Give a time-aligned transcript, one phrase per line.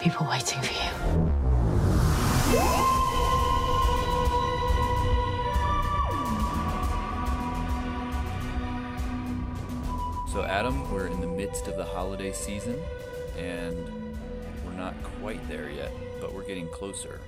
[0.00, 0.90] People waiting for you.
[10.32, 12.80] So, Adam, we're in the midst of the holiday season,
[13.36, 13.76] and
[14.64, 17.20] we're not quite there yet, but we're getting closer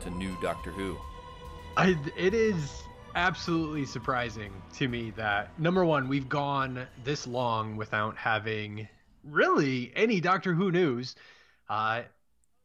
[0.00, 0.96] to new Doctor Who.
[1.76, 2.82] I, it is
[3.14, 8.88] absolutely surprising to me that number one, we've gone this long without having
[9.24, 11.14] really any Doctor Who news,
[11.68, 12.02] uh,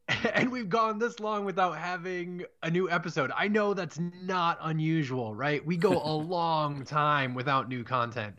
[0.33, 3.31] and we've gone this long without having a new episode.
[3.35, 5.65] I know that's not unusual, right?
[5.65, 8.35] We go a long time without new content,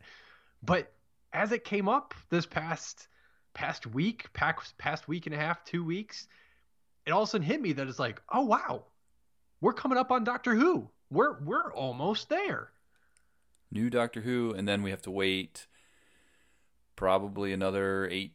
[0.62, 0.92] but
[1.32, 3.08] as it came up this past
[3.54, 6.26] past week, past past week and a half, two weeks,
[7.06, 8.84] it all of a sudden hit me that it's like, oh wow,
[9.60, 10.90] we're coming up on Doctor Who.
[11.10, 12.70] We're we're almost there.
[13.70, 15.66] New Doctor Who, and then we have to wait
[16.96, 18.34] probably another eight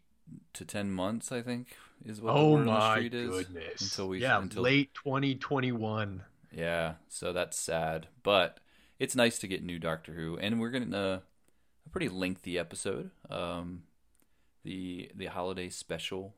[0.54, 1.76] to ten months, I think,
[2.06, 3.30] is what the oh word on the my street is.
[3.30, 3.82] goodness!
[3.82, 6.24] Until we yeah, until late 2021.
[6.52, 8.60] Yeah, so that's sad, but
[9.00, 11.20] it's nice to get new Doctor Who, and we're gonna uh,
[11.86, 13.12] a pretty lengthy episode.
[13.30, 13.84] Um,
[14.64, 16.36] the the holiday special,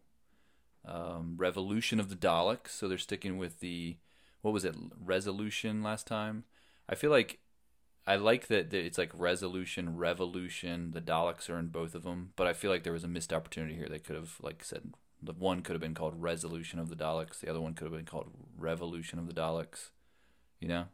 [0.85, 2.69] um, Revolution of the Daleks.
[2.69, 3.97] So they're sticking with the
[4.41, 6.45] what was it, Resolution last time.
[6.87, 7.39] I feel like
[8.07, 10.91] I like that that it's like Resolution, Revolution.
[10.91, 13.33] The Daleks are in both of them, but I feel like there was a missed
[13.33, 13.87] opportunity here.
[13.89, 17.39] They could have like said the one could have been called Resolution of the Daleks.
[17.39, 19.89] The other one could have been called Revolution of the Daleks.
[20.59, 20.85] You know.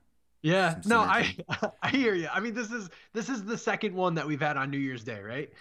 [0.42, 1.36] Yeah, no, I.
[1.82, 2.28] I hear you.
[2.32, 5.04] I mean, this is this is the second one that we've had on New Year's
[5.04, 5.52] Day, right?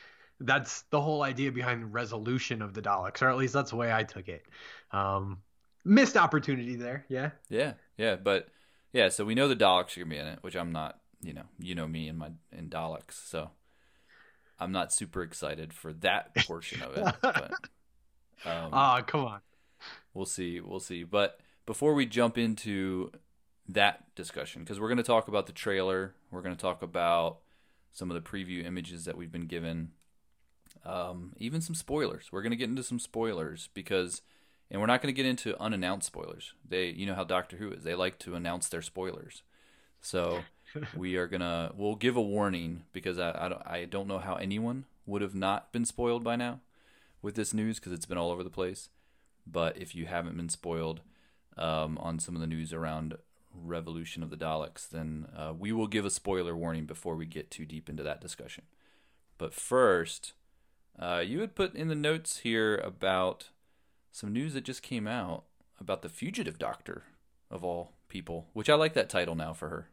[0.41, 3.77] That's the whole idea behind the resolution of the Daleks, or at least that's the
[3.77, 4.45] way I took it.
[4.91, 5.39] Um,
[5.85, 7.07] missed opportunity there.
[7.09, 7.31] Yeah.
[7.49, 8.49] Yeah, yeah, but
[8.93, 10.99] yeah, so we know the Daleks are gonna be in it, which I'm not.
[11.23, 13.51] You know, you know me and my in Daleks, so
[14.59, 17.15] I'm not super excited for that portion of it.
[17.23, 17.53] But
[18.45, 19.41] um, Ah, come on.
[20.13, 21.05] we'll see, we'll see.
[21.05, 23.11] But before we jump into
[23.69, 27.39] that discussion, because we're gonna talk about the trailer, we're gonna talk about
[27.93, 29.93] some of the preview images that we've been given,
[30.85, 32.29] um, even some spoilers.
[32.33, 34.23] We're gonna get into some spoilers because,
[34.71, 36.53] and we're not gonna get into unannounced spoilers.
[36.69, 37.85] They, you know how Doctor Who is.
[37.85, 39.43] They like to announce their spoilers.
[40.01, 40.41] So
[40.97, 44.35] we are gonna we'll give a warning because I I don't, I don't know how
[44.35, 46.61] anyone would have not been spoiled by now
[47.25, 48.91] with this news because it's been all over the place.
[49.47, 51.01] But if you haven't been spoiled
[51.57, 53.17] um, on some of the news around
[53.55, 57.51] Revolution of the Daleks, then uh, we will give a spoiler warning before we get
[57.51, 58.65] too deep into that discussion.
[59.39, 60.35] But first,
[60.99, 63.49] uh, you had put in the notes here about
[64.13, 65.45] some news that just came out
[65.81, 67.05] about the fugitive doctor
[67.51, 69.89] of all people, which I like that title now for her.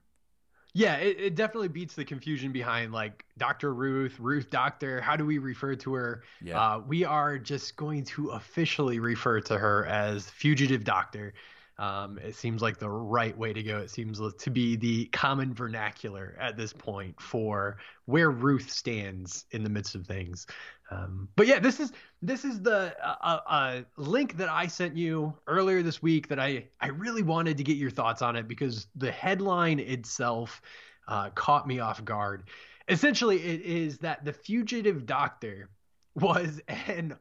[0.73, 3.73] Yeah, it, it definitely beats the confusion behind like Dr.
[3.73, 5.01] Ruth, Ruth Doctor.
[5.01, 6.23] How do we refer to her?
[6.41, 6.59] Yeah.
[6.59, 11.33] Uh, we are just going to officially refer to her as Fugitive Doctor.
[11.81, 13.79] Um, it seems like the right way to go.
[13.79, 19.63] It seems to be the common vernacular at this point for where Ruth stands in
[19.63, 20.45] the midst of things.
[20.91, 21.91] Um, but yeah, this is
[22.21, 26.67] this is the uh, uh, link that I sent you earlier this week that I
[26.81, 30.61] I really wanted to get your thoughts on it because the headline itself
[31.07, 32.43] uh, caught me off guard.
[32.89, 35.71] Essentially, it is that the fugitive doctor
[36.13, 37.15] was an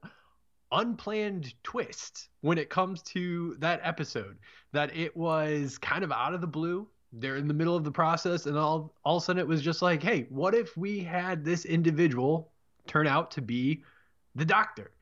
[0.72, 4.38] unplanned twist when it comes to that episode.
[4.72, 6.88] That it was kind of out of the blue.
[7.12, 9.62] They're in the middle of the process, and all all of a sudden it was
[9.62, 12.52] just like, hey, what if we had this individual
[12.86, 13.82] turn out to be
[14.34, 14.92] the doctor?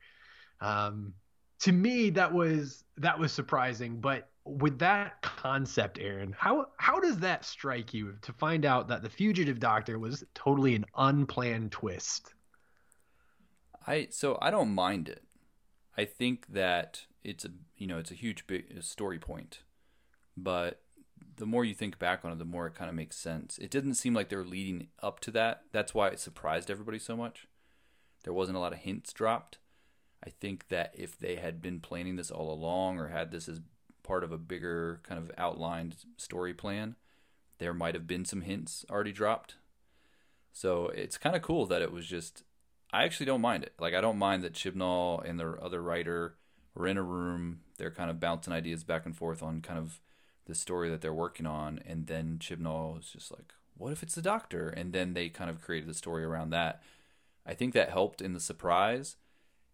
[0.61, 1.13] Um,
[1.59, 3.99] to me, that was that was surprising.
[3.99, 9.03] But with that concept, Aaron, how how does that strike you to find out that
[9.03, 12.33] the fugitive doctor was totally an unplanned twist?
[13.85, 15.23] I so I don't mind it.
[15.99, 19.63] I think that it's a you know it's a huge big story point,
[20.37, 20.79] but
[21.35, 23.57] the more you think back on it, the more it kind of makes sense.
[23.57, 25.63] It didn't seem like they were leading up to that.
[25.73, 27.47] That's why it surprised everybody so much.
[28.23, 29.57] There wasn't a lot of hints dropped.
[30.25, 33.59] I think that if they had been planning this all along or had this as
[34.01, 36.95] part of a bigger kind of outlined story plan,
[37.57, 39.55] there might have been some hints already dropped.
[40.53, 42.43] So it's kind of cool that it was just
[42.91, 43.73] I actually don't mind it.
[43.79, 46.35] Like I don't mind that Chibnall and the other writer
[46.73, 47.61] were in a room.
[47.77, 49.99] They're kind of bouncing ideas back and forth on kind of
[50.45, 54.15] the story that they're working on, and then Chibnall is just like, "What if it's
[54.15, 56.81] the Doctor?" And then they kind of created the story around that.
[57.45, 59.17] I think that helped in the surprise,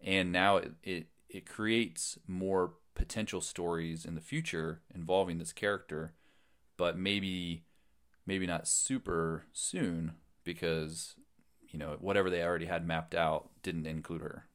[0.00, 6.12] and now it it, it creates more potential stories in the future involving this character,
[6.76, 7.64] but maybe
[8.26, 10.12] maybe not super soon
[10.44, 11.14] because
[11.70, 14.46] you know whatever they already had mapped out didn't include her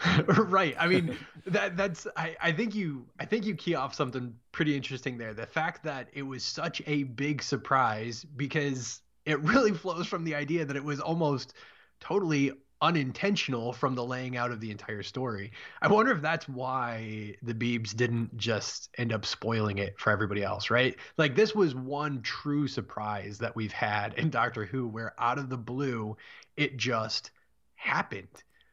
[0.26, 0.76] right.
[0.78, 1.16] I mean,
[1.46, 5.34] that that's I, I think you I think you key off something pretty interesting there.
[5.34, 10.34] The fact that it was such a big surprise because it really flows from the
[10.34, 11.54] idea that it was almost
[12.00, 15.52] totally unintentional from the laying out of the entire story.
[15.82, 20.44] I wonder if that's why the Beebs didn't just end up spoiling it for everybody
[20.44, 20.96] else, right?
[21.16, 25.48] Like this was one true surprise that we've had in Doctor Who where out of
[25.48, 26.16] the blue
[26.56, 27.30] it just
[27.74, 28.28] happened,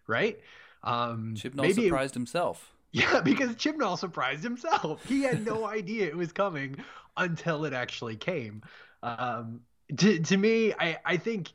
[0.08, 0.40] right?
[0.84, 2.72] Um Chibnall surprised it, himself.
[2.96, 5.04] Yeah, because Chibnall surprised himself.
[5.06, 6.78] He had no idea it was coming
[7.18, 8.62] until it actually came.
[9.04, 9.62] Um
[9.98, 11.52] to to me, I I think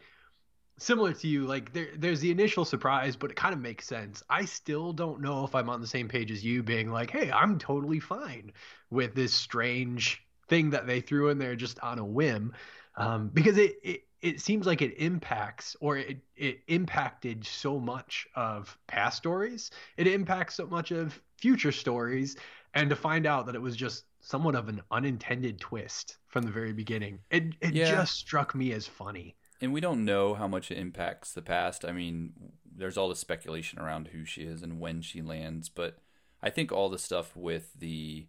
[0.81, 4.23] similar to you, like there, there's the initial surprise, but it kind of makes sense.
[4.29, 7.31] I still don't know if I'm on the same page as you, being like, hey,
[7.31, 8.53] I'm totally fine
[8.89, 12.55] with this strange thing that they threw in there just on a whim,
[12.97, 18.27] um, because it, it it seems like it impacts or it it impacted so much
[18.35, 19.71] of past stories.
[19.97, 22.37] It impacts so much of future stories,
[22.75, 26.51] and to find out that it was just somewhat of an unintended twist from the
[26.51, 27.91] very beginning, it it yeah.
[27.91, 31.85] just struck me as funny and we don't know how much it impacts the past.
[31.85, 32.33] I mean,
[32.65, 35.99] there's all the speculation around who she is and when she lands, but
[36.43, 38.27] I think all the stuff with the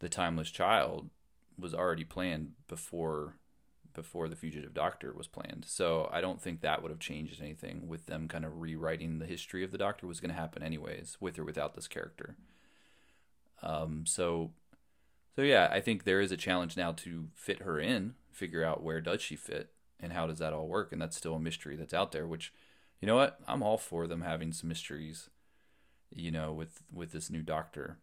[0.00, 1.10] the timeless child
[1.58, 3.36] was already planned before
[3.94, 5.64] before the fugitive doctor was planned.
[5.66, 9.26] So I don't think that would have changed anything with them kind of rewriting the
[9.26, 12.36] history of the doctor was going to happen anyways, with or without this character.
[13.62, 14.52] Um, so
[15.34, 18.82] so yeah, I think there is a challenge now to fit her in, figure out
[18.82, 20.92] where does she fit and how does that all work?
[20.92, 22.26] And that's still a mystery that's out there.
[22.26, 22.52] Which,
[23.00, 25.30] you know what, I'm all for them having some mysteries.
[26.10, 27.98] You know, with with this new doctor.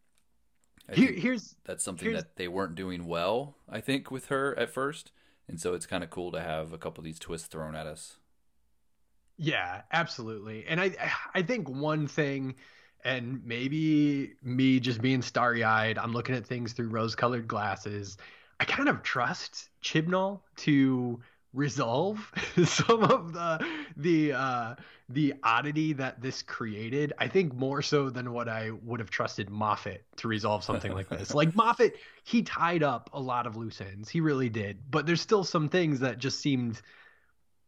[0.94, 3.56] Here, here's that's something here's, that they weren't doing well.
[3.68, 5.12] I think with her at first,
[5.47, 7.88] and so it's kind of cool to have a couple of these twists thrown at
[7.88, 8.18] us.
[9.38, 10.65] Yeah, absolutely.
[10.68, 10.95] And I
[11.33, 12.53] I think one thing
[13.03, 18.18] and maybe me just being starry-eyed, I'm looking at things through rose-colored glasses.
[18.59, 21.19] I kind of trust Chibnall to
[21.56, 22.31] resolve
[22.66, 23.68] some of the
[23.98, 24.75] the uh
[25.10, 29.50] the oddity that this created i think more so than what i would have trusted
[29.50, 31.34] moffat to resolve something like this.
[31.34, 34.10] Like moffat he tied up a lot of loose ends.
[34.10, 34.80] He really did.
[34.90, 36.81] But there's still some things that just seemed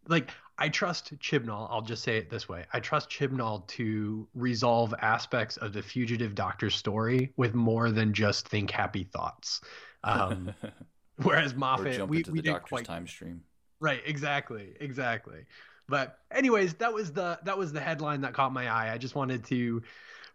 [0.07, 4.93] like i trust chibnall i'll just say it this way i trust chibnall to resolve
[5.01, 9.61] aspects of the fugitive doctor's story with more than just think happy thoughts.
[10.03, 10.53] Um
[11.17, 13.41] whereas moffat we, we did quite time stream
[13.79, 15.45] Right, exactly, exactly.
[15.87, 18.91] But anyways, that was the that was the headline that caught my eye.
[18.93, 19.81] I just wanted to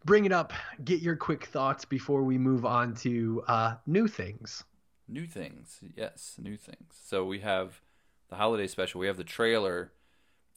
[0.05, 0.53] bring it up,
[0.85, 4.65] get your quick thoughts before we move on to uh, new things.
[5.09, 6.99] New things, yes, new things.
[7.05, 7.81] So we have
[8.31, 9.01] the holiday special.
[9.01, 9.93] We have the trailer,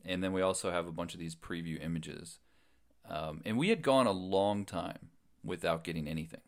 [0.06, 2.40] and then we also have a bunch of these preview images.
[3.10, 5.10] Um, and we had gone a long time
[5.44, 6.42] without getting anything.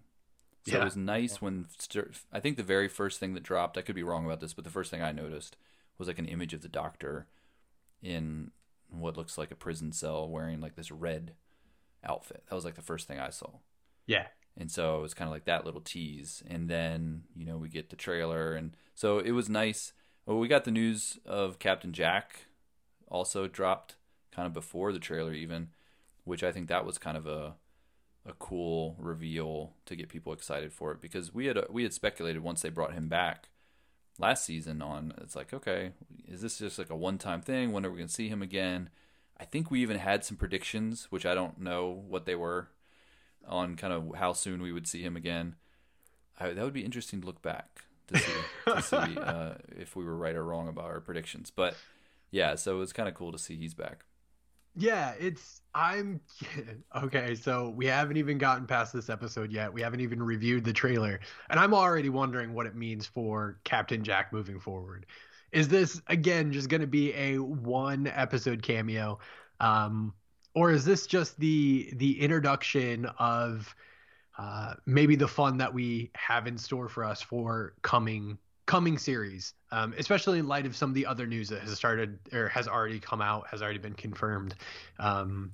[0.66, 0.82] So yeah.
[0.82, 1.68] it was nice when
[2.32, 3.78] I think the very first thing that dropped.
[3.78, 5.58] I could be wrong about this, but the first thing I noticed
[5.98, 7.28] was like an image of the doctor
[8.02, 8.52] in
[8.90, 11.34] what looks like a prison cell wearing like this red
[12.04, 12.44] outfit.
[12.48, 13.50] That was like the first thing I saw.
[14.06, 14.28] Yeah.
[14.56, 16.42] And so it was kind of like that little tease.
[16.48, 18.54] And then, you know, we get the trailer.
[18.54, 19.94] And so it was nice.
[20.26, 22.46] Well, we got the news of Captain Jack
[23.08, 23.96] also dropped
[24.32, 25.70] kind of before the trailer, even,
[26.24, 27.56] which I think that was kind of a
[28.28, 31.94] a cool reveal to get people excited for it because we had uh, we had
[31.94, 33.48] speculated once they brought him back
[34.20, 35.92] last season on it's like okay
[36.28, 37.72] is this just like a one-time thing?
[37.72, 38.90] When are we going to see him again?
[39.40, 42.70] I think we even had some predictions which i don't know what they were
[43.48, 45.56] on kind of how soon we would see him again.
[46.40, 48.32] I, that would be interesting to look back to see,
[48.66, 51.52] to see uh, if we were right or wrong about our predictions.
[51.52, 51.76] But
[52.32, 54.04] yeah so it's kind of cool to see he's back
[54.78, 56.22] yeah, it's I'm
[56.96, 57.36] okay.
[57.36, 59.74] So we haven't even gotten past this episode yet.
[59.74, 61.20] We haven't even reviewed the trailer,
[61.50, 65.08] and I'm already wondering what it means for Captain Jack moving forward.
[65.52, 69.18] Is this again just going to be a one episode cameo,
[69.60, 70.14] um,
[70.54, 73.76] or is this just the the introduction of
[74.38, 78.38] uh, maybe the fun that we have in store for us for coming
[78.68, 82.20] coming series, um, especially in light of some of the other news that has started
[82.32, 84.54] or has already come out, has already been confirmed.
[85.00, 85.54] Um,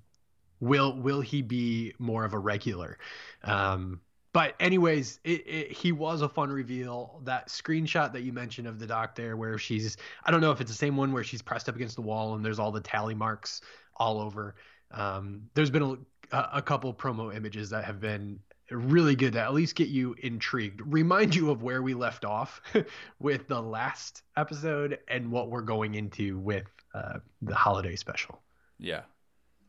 [0.60, 2.98] will will he be more of a regular?
[3.43, 4.01] Um,
[4.34, 7.22] but anyways, it, it, he was a fun reveal.
[7.24, 10.60] That screenshot that you mentioned of the doc there, where she's I don't know if
[10.60, 12.82] it's the same one where she's pressed up against the wall and there's all the
[12.82, 13.62] tally marks
[13.96, 14.55] all over.
[14.91, 15.98] Um, there's been
[16.32, 18.39] a, a couple promo images that have been
[18.73, 22.61] really good to at least get you intrigued, remind you of where we left off
[23.19, 28.41] with the last episode and what we're going into with uh, the holiday special.
[28.77, 29.01] Yeah,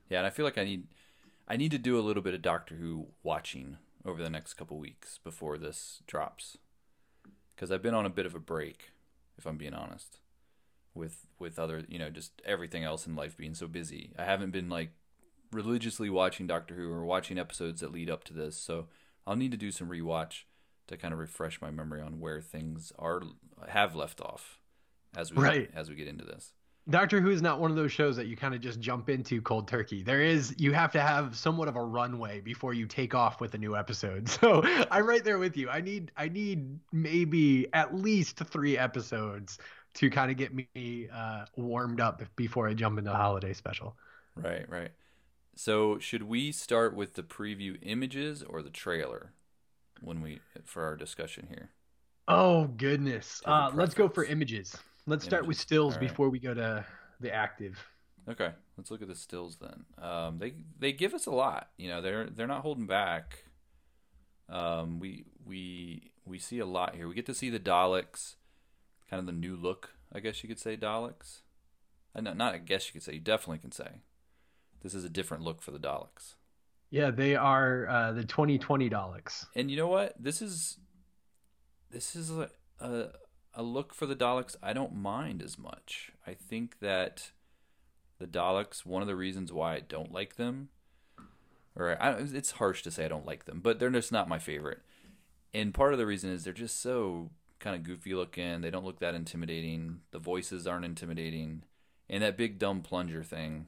[0.09, 0.87] yeah, and I feel like I need.
[1.47, 4.79] I need to do a little bit of Doctor Who watching over the next couple
[4.79, 6.57] weeks before this drops,
[7.55, 8.93] because I've been on a bit of a break,
[9.37, 10.21] if I'm being honest,
[10.95, 14.13] with with other you know just everything else in life being so busy.
[14.19, 14.91] I haven't been like
[15.55, 18.87] religiously watching Doctor Who or watching episodes that lead up to this, so
[19.27, 20.43] I'll need to do some rewatch
[20.89, 23.23] to kind of refresh my memory on where things are
[23.69, 24.59] have left off
[25.17, 25.71] as we Right.
[25.75, 26.53] as we get into this.
[26.91, 29.41] Doctor Who is not one of those shows that you kind of just jump into
[29.41, 30.03] cold turkey.
[30.03, 33.55] There is you have to have somewhat of a runway before you take off with
[33.55, 34.29] a new episode.
[34.41, 35.71] So I'm right there with you.
[35.71, 39.57] I need I need maybe at least three episodes
[39.95, 43.97] to kind of get me uh, warmed up before I jump into the holiday special.
[44.37, 44.91] Right, right.
[45.57, 49.33] So should we start with the preview images or the trailer
[50.01, 51.71] when we for our discussion here?
[52.29, 53.41] Oh goodness.
[53.45, 54.75] Do you have Uh, let's go for images.
[55.07, 56.01] Let's start with stills right.
[56.01, 56.85] before we go to
[57.21, 57.79] the active.
[58.29, 59.85] Okay, let's look at the stills then.
[59.99, 61.71] Um, they they give us a lot.
[61.77, 63.45] You know, they're they're not holding back.
[64.49, 67.09] Um, we we we see a lot here.
[67.09, 68.37] We get to see the Daleks,
[69.11, 71.41] kind of the new look, I guess you could say Daleks.
[72.15, 73.15] Uh, no, not I guess you could say.
[73.15, 74.01] You definitely can say.
[74.85, 76.35] This is a different look for the Daleks.
[76.91, 79.47] Yeah, they are uh, the 2020 Daleks.
[79.57, 80.15] And you know what?
[80.23, 80.79] This is
[81.91, 83.07] this is a, a
[83.55, 86.13] a look for the Daleks I don't mind as much.
[86.27, 87.31] I think that
[88.19, 90.69] the Daleks one of the reasons why I don't like them
[91.75, 94.39] or I, it's harsh to say I don't like them, but they're just not my
[94.39, 94.83] favorite.
[95.55, 98.61] And part of the reason is they're just so kind of goofy looking.
[98.61, 100.01] They don't look that intimidating.
[100.11, 101.65] The voices aren't intimidating.
[102.11, 103.67] And that big dumb plunger thing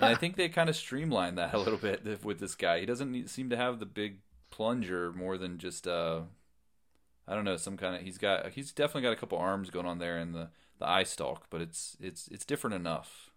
[0.00, 2.80] and I think they kind of streamlined that a little bit with this guy.
[2.80, 4.18] He doesn't seem to have the big
[4.50, 6.22] plunger more than just uh,
[7.26, 8.02] I don't know, some kind of.
[8.02, 11.04] He's got he's definitely got a couple arms going on there and the the eye
[11.04, 13.30] stalk, but it's it's it's different enough.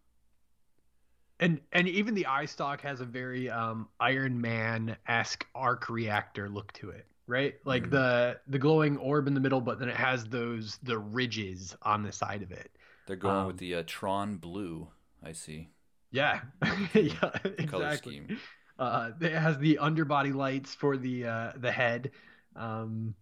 [1.40, 6.50] and and even the eye stalk has a very um iron man esque arc reactor
[6.50, 7.90] look to it right like Mhm.
[7.90, 12.04] the the glowing orb in the middle but then it has those the ridges on
[12.04, 12.72] the side of it
[13.06, 14.92] They're going Um, with the uh, Tron blue.
[15.22, 15.70] I see
[16.14, 16.40] yeah
[16.94, 18.40] yeah exactly scheme.
[18.80, 22.12] uh it has the underbody lights for the uh the head
[22.56, 23.14] um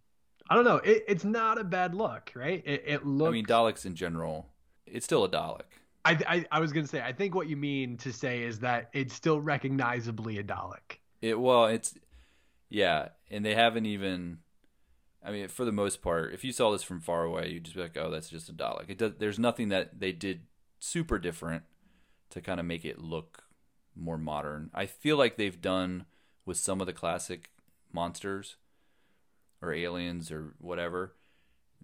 [0.50, 3.46] i don't know it, it's not a bad look right it, it looks I mean,
[3.46, 4.48] Daleks in general,
[4.86, 5.64] it's still a Dalek.
[6.04, 8.90] I, I i was gonna say i think what you mean to say is that
[8.94, 11.96] it's still recognizably a dalek It well, it's
[12.72, 14.40] yeah, and they haven't even.
[15.24, 17.76] I mean, for the most part, if you saw this from far away, you'd just
[17.76, 19.12] be like, "Oh, that's just a Dalek." It does.
[19.20, 20.44] There's nothing that they did
[20.80, 21.64] super different
[22.32, 23.44] to kind of make it look
[23.96, 24.70] more modern.
[24.74, 26.06] I feel like they've done
[26.46, 27.52] with some of the classic
[27.94, 28.56] monsters
[29.62, 31.16] or aliens or whatever.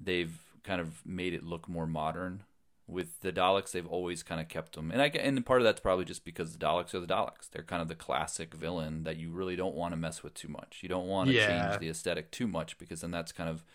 [0.02, 2.44] They've kind of made it look more modern.
[2.90, 5.82] With the Daleks, they've always kind of kept them, and I and part of that's
[5.82, 7.50] probably just because the Daleks are the Daleks.
[7.52, 10.48] They're kind of the classic villain that you really don't want to mess with too
[10.48, 10.80] much.
[10.82, 11.46] You don't want to Yeah.
[11.48, 13.66] change the aesthetic too much because then that's kind of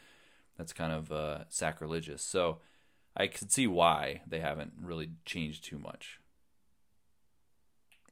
[0.57, 2.23] that's kind of uh, sacrilegious.
[2.23, 2.61] So
[3.15, 6.19] I could see why they haven't really changed too much.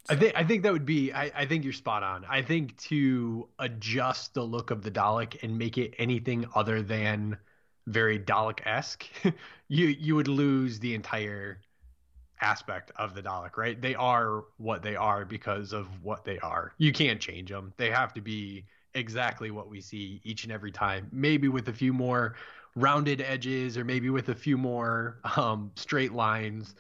[0.09, 2.25] I think I think that would be I, I think you're spot on.
[2.29, 7.39] I think to adjust the look of the Dalek and make it anything other than
[7.87, 9.07] very Dalek esque,
[9.69, 11.61] you you would lose the entire
[12.41, 13.81] aspect of the Dalek, right?
[13.81, 16.73] They are what they are because of what they are.
[16.79, 17.73] You can't change them.
[17.77, 18.65] They have to be
[18.95, 21.09] exactly what we see each and every time.
[21.13, 22.35] Maybe with a few more
[22.77, 26.75] rounded edges or maybe with a few more um, straight lines.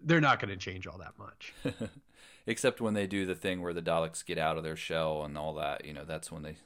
[0.00, 1.54] They're not going to change all that much.
[2.46, 5.36] Except when they do the thing where the Daleks get out of their shell and
[5.36, 6.56] all that, you know, that's when they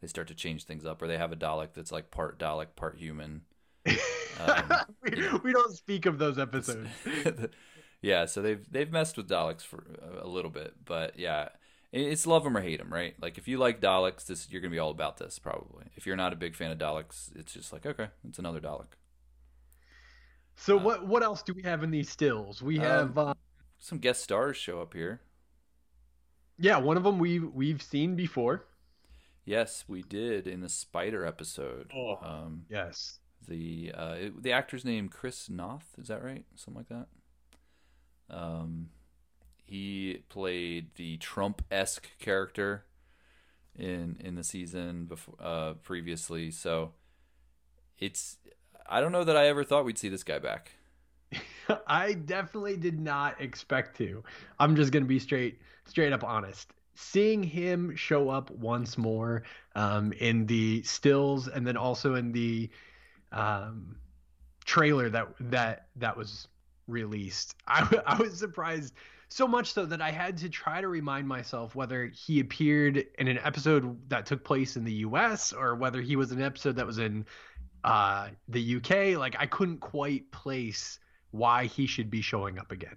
[0.00, 2.76] they start to change things up, or they have a Dalek that's like part Dalek,
[2.76, 3.42] part human.
[4.38, 4.70] Um,
[5.02, 5.40] we, know.
[5.42, 6.90] we don't speak of those episodes.
[8.02, 9.82] yeah, so they've they've messed with Daleks for
[10.20, 11.48] a, little bit, but yeah,
[11.90, 13.14] it's love them or hate them, right?
[13.18, 15.86] Like if you like Daleks, this you're gonna be all about this probably.
[15.96, 18.88] If you're not a big fan of Daleks, it's just like okay, it's another Dalek.
[20.56, 22.60] So what what else do we have in these stills?
[22.60, 23.32] We have uh,
[23.78, 25.20] Some guest stars show up here.
[26.58, 28.64] yeah, one of them we have we've seen before.
[29.44, 31.90] Yes, we did in the Spider episode.
[31.94, 32.18] Oh.
[32.22, 33.18] Um, Yes.
[33.46, 36.44] the uh, it- the actor's name Chris Noth, is that right?
[36.56, 37.06] Something like that.
[38.34, 38.88] Um,
[39.64, 42.84] he played the Trump esque character
[43.78, 46.50] in in the season before uh, previously.
[46.50, 46.92] So
[47.98, 48.38] it's
[48.88, 50.72] I don't know that I ever thought we'd see this guy back.
[51.86, 54.22] I definitely did not expect to.
[54.58, 56.72] I'm just gonna be straight straight up honest.
[56.94, 59.42] Seeing him show up once more
[59.74, 62.70] um, in the stills and then also in the
[63.32, 63.96] um,
[64.64, 66.48] trailer that that that was
[66.86, 68.94] released, I was surprised
[69.28, 73.28] So much so that I had to try to remind myself whether he appeared in
[73.28, 76.86] an episode that took place in the US or whether he was an episode that
[76.86, 77.26] was in
[77.84, 79.18] uh, the UK.
[79.18, 80.98] Like I couldn't quite place
[81.30, 82.96] why he should be showing up again.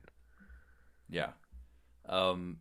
[1.09, 1.31] Yeah.
[2.07, 2.57] Um,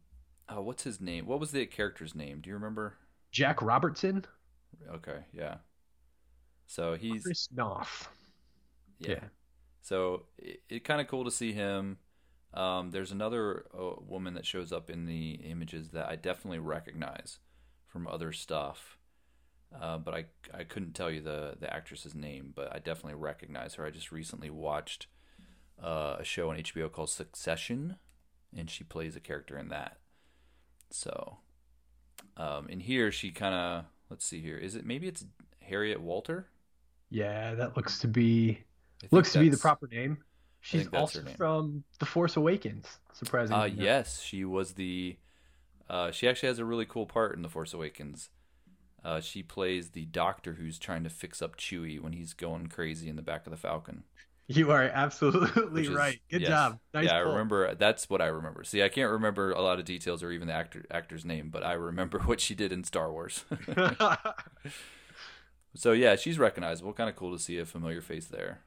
[0.49, 1.27] oh, what's his name?
[1.27, 2.41] What was the character's name?
[2.41, 2.97] Do you remember?
[3.31, 4.25] Jack Robertson.
[4.93, 5.57] Okay, yeah.
[6.67, 8.09] So he's Chris Noth.
[8.99, 9.11] yeah.
[9.11, 9.25] yeah.
[9.81, 11.99] So it, it kind of cool to see him.
[12.55, 17.39] Um, there's another uh, woman that shows up in the images that I definitely recognize
[17.87, 18.99] from other stuff,
[19.79, 23.75] uh, but I I couldn't tell you the the actress's name, but I definitely recognize
[23.75, 23.85] her.
[23.85, 25.07] I just recently watched
[25.83, 27.97] uh, a show on HBO called Succession,
[28.57, 29.99] and she plays a character in that.
[30.91, 31.39] So,
[32.37, 34.57] um, in here she kind of let's see here.
[34.57, 35.25] Is it maybe it's
[35.63, 36.49] Harriet Walter?
[37.11, 38.59] Yeah, that looks to be
[39.11, 40.19] looks to be the proper name.
[40.61, 41.35] She's also name.
[41.37, 42.87] from The Force Awakens.
[43.13, 43.63] Surprisingly.
[43.63, 43.85] Uh, enough.
[43.85, 45.17] yes, she was the.
[45.89, 48.31] Uh, she actually has a really cool part in The Force Awakens.
[49.05, 53.09] Uh, she plays the doctor who's trying to fix up Chewie when he's going crazy
[53.09, 54.03] in the back of the Falcon.
[54.51, 56.19] You are absolutely is- right.
[56.31, 56.49] Good yes.
[56.49, 56.79] job.
[56.95, 57.75] Nice yeah, I remember.
[57.75, 58.65] That's what I remember.
[58.65, 61.63] See, I can't remember a lot of details or even the actor actor's name, but
[61.63, 63.45] I remember what she did in Star Wars.
[65.75, 66.95] so yeah, she's recognizable.
[66.95, 68.63] Kind of cool to see a familiar face there.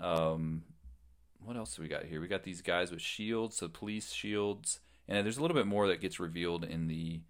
[0.00, 0.64] Um,
[1.38, 2.20] what else do we got here?
[2.20, 5.86] We got these guys with shields, so police shields, and there's a little bit more
[5.86, 7.20] that gets revealed in the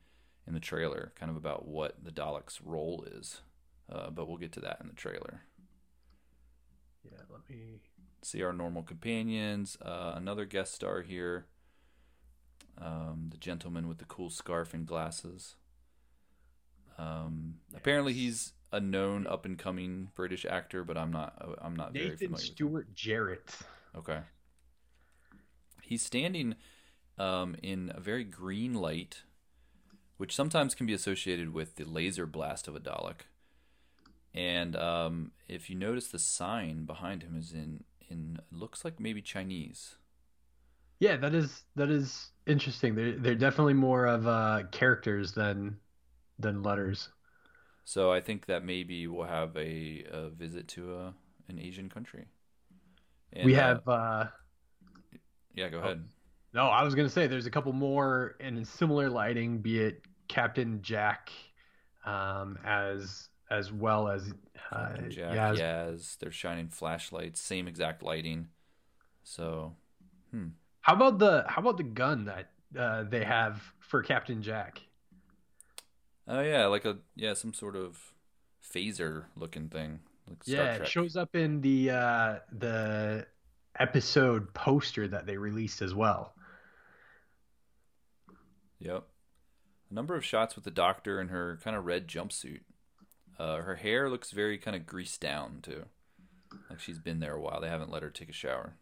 [0.46, 3.42] in the trailer, kind of about what the Daleks' role is.
[3.90, 5.42] Uh, but we'll get to that in the trailer.
[7.04, 7.80] Yeah, let me.
[8.22, 9.76] See our normal companions.
[9.82, 11.46] Uh, another guest star here.
[12.78, 15.56] Um, the gentleman with the cool scarf and glasses.
[16.98, 21.34] Um, Apparently, he's a known up and coming British actor, but I'm not.
[21.40, 22.32] uh, I'm not very Nathan familiar.
[22.34, 22.54] with him.
[22.54, 23.50] Stewart Jarrett.
[23.96, 24.20] Okay.
[25.82, 26.54] He's standing
[27.18, 29.22] um, in a very green light,
[30.16, 33.22] which sometimes can be associated with the laser blast of a Dalek.
[34.34, 39.20] And um, if you notice, the sign behind him is in in looks like maybe
[39.20, 39.96] Chinese.
[41.00, 42.94] Yeah, that is that is interesting.
[42.94, 45.76] They're they're definitely more of uh, characters than
[46.38, 47.08] than letters.
[47.84, 51.14] So I think that maybe we'll have a, a visit to a
[51.48, 52.26] an Asian country.
[53.32, 54.26] And, we uh, have uh,
[55.54, 55.68] yeah.
[55.68, 56.04] Go ahead.
[56.54, 60.80] no, I was gonna say there's a couple more in similar lighting, be it Captain
[60.82, 61.30] Jack,
[62.06, 64.32] um, as as well as
[64.72, 68.48] uh, Jack, yeah, Yaz, they're shining flashlights, same exact lighting.
[69.22, 69.74] So,
[70.30, 70.48] hmm.
[70.80, 74.80] How about the how about the gun that uh, they have for Captain Jack?
[76.26, 78.14] Oh yeah, like a yeah, some sort of
[78.74, 80.00] phaser looking thing.
[80.28, 83.26] Like yeah, it shows up in the uh, the
[83.78, 86.34] episode poster that they released as well.
[88.80, 89.04] Yep.
[89.90, 92.60] A number of shots with the doctor in her kind of red jumpsuit.
[93.38, 95.84] Uh, her hair looks very kind of greased down too,
[96.70, 97.60] like she's been there a while.
[97.60, 98.74] They haven't let her take a shower.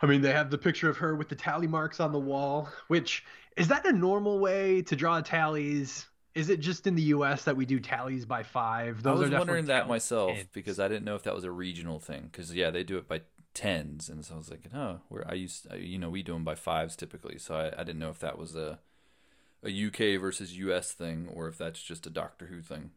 [0.00, 2.68] I mean, they have the picture of her with the tally marks on the wall.
[2.88, 3.24] Which
[3.56, 6.06] is that a normal way to draw tallies?
[6.34, 7.44] Is it just in the U.S.
[7.44, 9.02] that we do tallies by five?
[9.06, 10.48] I Those was are definitely wondering that myself tens.
[10.52, 12.24] because I didn't know if that was a regional thing.
[12.30, 15.34] Because yeah, they do it by tens, and so I was like, oh, where I
[15.34, 17.38] used, I- you know, we do them by fives typically.
[17.38, 18.80] So I, I didn't know if that was a
[19.64, 22.92] a UK versus US thing or if that's just a Doctor Who thing.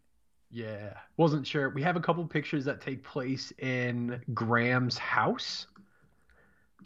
[0.50, 1.70] Yeah, wasn't sure.
[1.70, 5.68] We have a couple pictures that take place in Graham's house.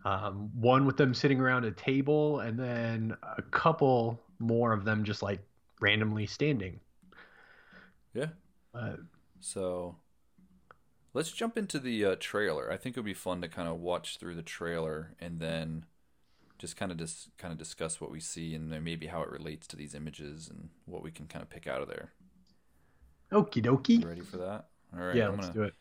[0.04, 5.04] Um, one with them sitting around a table, and then a couple more of them
[5.04, 5.40] just like
[5.80, 6.80] randomly standing.
[8.14, 8.28] Yeah.
[8.74, 8.98] Uh,
[9.40, 9.96] So
[11.14, 12.72] let's jump into the uh, trailer.
[12.72, 15.86] I think it would be fun to kind of watch through the trailer and then
[16.60, 19.68] just kind of dis- kind of discuss what we see and maybe how it relates
[19.68, 22.14] to these images and what we can kind of pick out of there.
[23.32, 24.06] Okie dokie.
[24.06, 24.66] Ready for that?
[24.94, 25.16] All right.
[25.16, 25.74] yeah, I'm let's gonna, do it.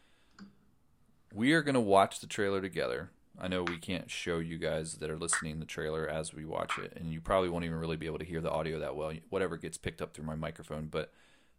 [1.32, 3.10] We are going to watch the trailer together.
[3.40, 6.78] I know we can't show you guys that are listening the trailer as we watch
[6.78, 9.12] it, and you probably won't even really be able to hear the audio that well.
[9.30, 11.12] Whatever gets picked up through my microphone, but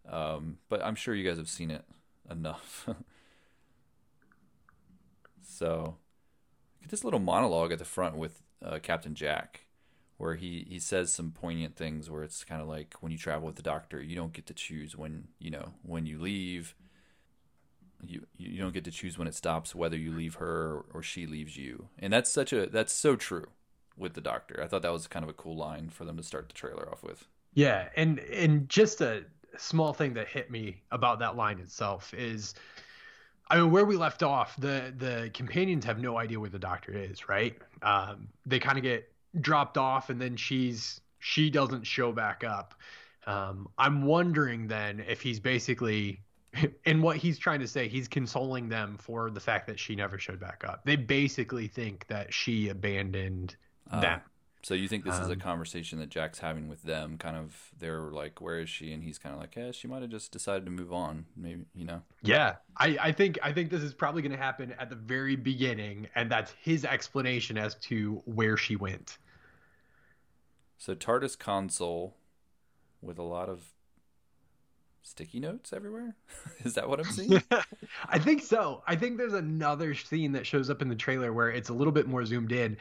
[0.08, 1.84] um, but I'm sure you guys have seen it
[2.30, 2.88] enough.
[5.44, 5.96] so,
[6.82, 9.66] get this little monologue at the front with uh, Captain Jack,
[10.22, 12.10] where he he says some poignant things.
[12.10, 14.54] Where it's kind of like when you travel with the Doctor, you don't get to
[14.54, 16.76] choose when you know when you leave
[18.04, 21.28] you you don't get to choose when it stops whether you leave her or she
[21.28, 23.46] leaves you and that's such a that's so true
[23.96, 26.24] with the doctor i thought that was kind of a cool line for them to
[26.24, 29.26] start the trailer off with Yeah, and and just a
[29.58, 32.54] small thing that hit me about that line itself is
[33.50, 36.94] I mean, where we left off, the the companions have no idea where the doctor
[36.94, 37.58] is, right?
[37.82, 42.74] Um, they kind of get dropped off, and then she's she doesn't show back up.
[43.28, 46.22] Um, I'm wondering then if he's basically,
[46.86, 50.18] in what he's trying to say, he's consoling them for the fact that she never
[50.18, 50.82] showed back up.
[50.86, 53.56] They basically think that she abandoned
[53.90, 54.22] Uh, them.
[54.64, 57.18] So you think this is a Um, conversation that Jack's having with them?
[57.18, 60.04] Kind of, they're like, "Where is she?" And he's kind of like, "Yeah, she might
[60.04, 61.26] have just decided to move on.
[61.36, 64.74] Maybe, you know." Yeah, I, I think I think this is probably going to happen
[64.80, 69.18] at the very beginning, and that's his explanation as to where she went.
[70.78, 72.18] So TARDIS console
[73.02, 73.74] with a lot of
[75.02, 76.16] sticky notes everywhere.
[76.64, 77.42] is that what I'm seeing?
[78.10, 78.84] I think so.
[78.88, 81.94] I think there's another scene that shows up in the trailer where it's a little
[81.94, 82.78] bit more zoomed in.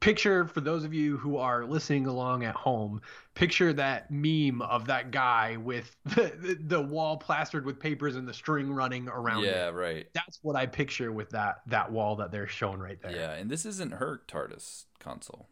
[0.00, 3.00] Picture for those of you who are listening along at home,
[3.34, 8.26] picture that meme of that guy with the, the, the wall plastered with papers and
[8.26, 9.74] the string running around yeah, it.
[9.74, 10.06] right.
[10.12, 13.12] That's what I picture with that that wall that they're showing right there.
[13.12, 15.48] Yeah, and this isn't her TARDIS console.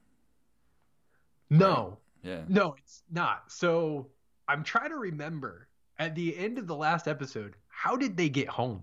[1.50, 2.42] No, Yeah.
[2.48, 3.44] No, it's not.
[3.48, 4.08] So
[4.48, 8.48] I'm trying to remember at the end of the last episode, how did they get
[8.48, 8.82] home?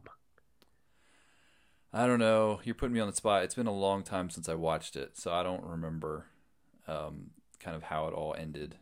[1.92, 2.60] I don't know.
[2.64, 3.44] You're putting me on the spot.
[3.44, 6.26] It's been a long time since I watched it, so I don't remember
[6.88, 8.76] um, kind of how it all ended.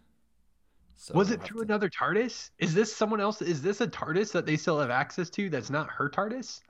[0.97, 2.49] So was it through to- another TARDIS?
[2.57, 3.41] Is this someone else?
[3.41, 6.61] Is this a TARDIS that they still have access to that's not her TARDIS?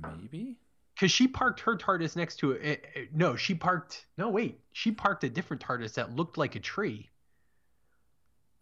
[0.00, 0.56] Maybe.
[0.94, 2.64] Because she parked her TARDIS next to it.
[2.64, 4.06] it- it- No, she parked.
[4.16, 4.60] No, wait.
[4.72, 7.10] She parked a different TARDIS that looked like a tree.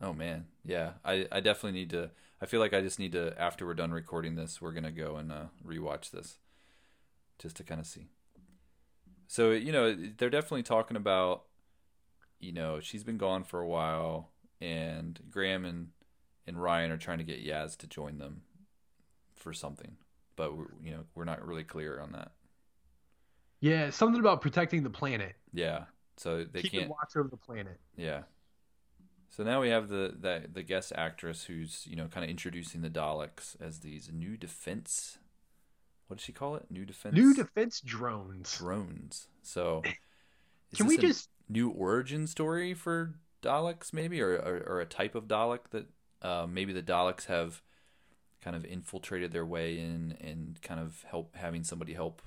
[0.02, 0.92] Oh man, yeah.
[1.06, 2.10] I I definitely need to.
[2.42, 3.34] I feel like I just need to.
[3.40, 6.36] After we're done recording this, we're gonna go and uh, rewatch this,
[7.38, 8.08] just to kind of see.
[9.26, 11.44] So you know, they're definitely talking about.
[12.38, 15.88] You know, she's been gone for a while, and Graham and
[16.46, 18.42] and Ryan are trying to get Yaz to join them
[19.34, 19.96] for something,
[20.36, 22.32] but we're, you know, we're not really clear on that.
[23.60, 25.34] Yeah, something about protecting the planet.
[25.52, 25.84] Yeah,
[26.16, 26.90] so they Keeping can't.
[26.90, 27.80] watch over the planet.
[27.96, 28.22] Yeah.
[29.30, 32.80] So now we have the, the the guest actress who's you know kind of introducing
[32.82, 35.18] the Daleks as these new defense.
[36.06, 36.66] What does she call it?
[36.70, 37.14] New defense.
[37.14, 38.56] New defense drones.
[38.56, 39.28] drones.
[39.42, 39.82] So
[40.72, 44.80] is Can this we a just new origin story for Daleks maybe, or or, or
[44.80, 45.86] a type of Dalek that
[46.22, 47.62] uh, maybe the Daleks have
[48.40, 52.22] kind of infiltrated their way in and kind of help having somebody help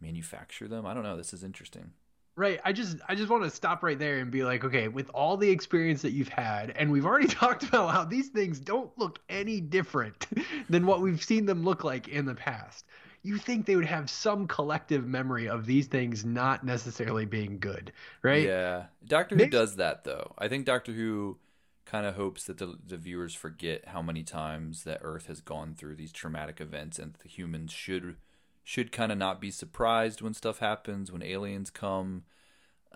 [0.00, 0.86] manufacture them.
[0.86, 1.16] I don't know.
[1.16, 1.92] This is interesting.
[2.36, 2.60] Right.
[2.64, 5.36] I just I just want to stop right there and be like, okay, with all
[5.36, 9.20] the experience that you've had, and we've already talked about how these things don't look
[9.28, 10.26] any different
[10.68, 12.86] than what we've seen them look like in the past.
[13.22, 17.92] You think they would have some collective memory of these things not necessarily being good,
[18.22, 18.44] right?
[18.44, 20.34] Yeah, Doctor Who Maybe- does that though.
[20.36, 21.38] I think Doctor Who
[21.86, 25.74] kind of hopes that the the viewers forget how many times that Earth has gone
[25.74, 28.16] through these traumatic events, and the humans should
[28.64, 32.24] should kind of not be surprised when stuff happens, when aliens come,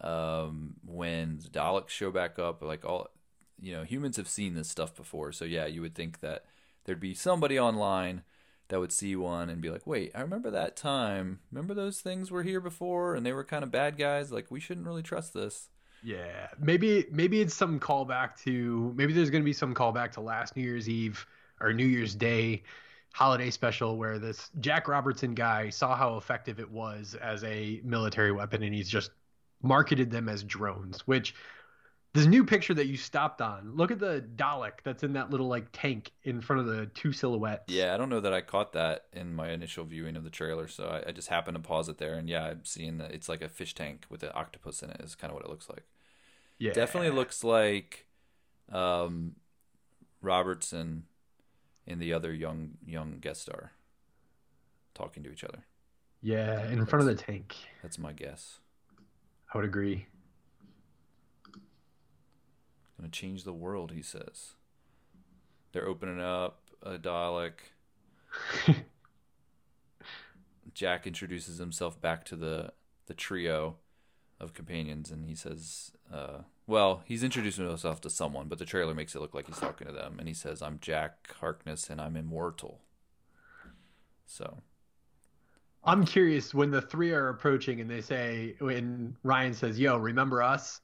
[0.01, 2.63] um, when the Daleks show back up.
[2.63, 3.09] Like all,
[3.61, 6.47] you know, humans have seen this stuff before, so yeah, you would think that
[6.85, 8.23] there'd be somebody online
[8.69, 11.41] that would see one and be like, "Wait, I remember that time.
[11.53, 14.33] Remember those things were here before, and they were kind of bad guys.
[14.33, 15.69] Like we shouldn't really trust this."
[16.03, 20.21] Yeah, maybe maybe it's some callback to maybe there's going to be some callback to
[20.23, 21.27] last New Year's Eve
[21.61, 22.63] or New Year's Day
[23.19, 28.31] holiday special where this Jack Robertson guy saw how effective it was as a military
[28.31, 29.11] weapon and he's just
[29.61, 31.35] marketed them as drones, which
[32.15, 35.49] this new picture that you stopped on, look at the Dalek that's in that little
[35.49, 37.65] like tank in front of the two silhouettes.
[37.67, 40.69] Yeah, I don't know that I caught that in my initial viewing of the trailer,
[40.69, 43.29] so I, I just happened to pause it there, and yeah, I'm seeing that it's
[43.29, 45.01] like a fish tank with an octopus in it.
[45.01, 45.83] Is kind of what it looks like.
[46.61, 46.73] Yeah.
[46.73, 48.07] Definitely looks like
[48.71, 49.35] um,
[50.23, 51.03] Robertson
[51.89, 53.73] and the other young young guest star
[54.95, 55.65] talking to each other.
[56.21, 57.57] Yeah, in front of the tank.
[57.83, 58.59] That's my guess.
[59.53, 60.07] I would agree.
[62.97, 64.55] Gonna change the world, he says.
[65.73, 67.53] They're opening up a Dalek.
[70.75, 72.73] Jack introduces himself back to the
[73.07, 73.77] the trio
[74.41, 78.95] of companions, and he says, uh, "Well, he's introducing himself to someone, but the trailer
[78.95, 82.01] makes it look like he's talking to them." And he says, "I'm Jack Harkness, and
[82.01, 82.81] I'm immortal."
[84.27, 84.59] So
[85.85, 90.43] I'm curious when the three are approaching and they say when Ryan says, "Yo, remember
[90.43, 90.81] us?"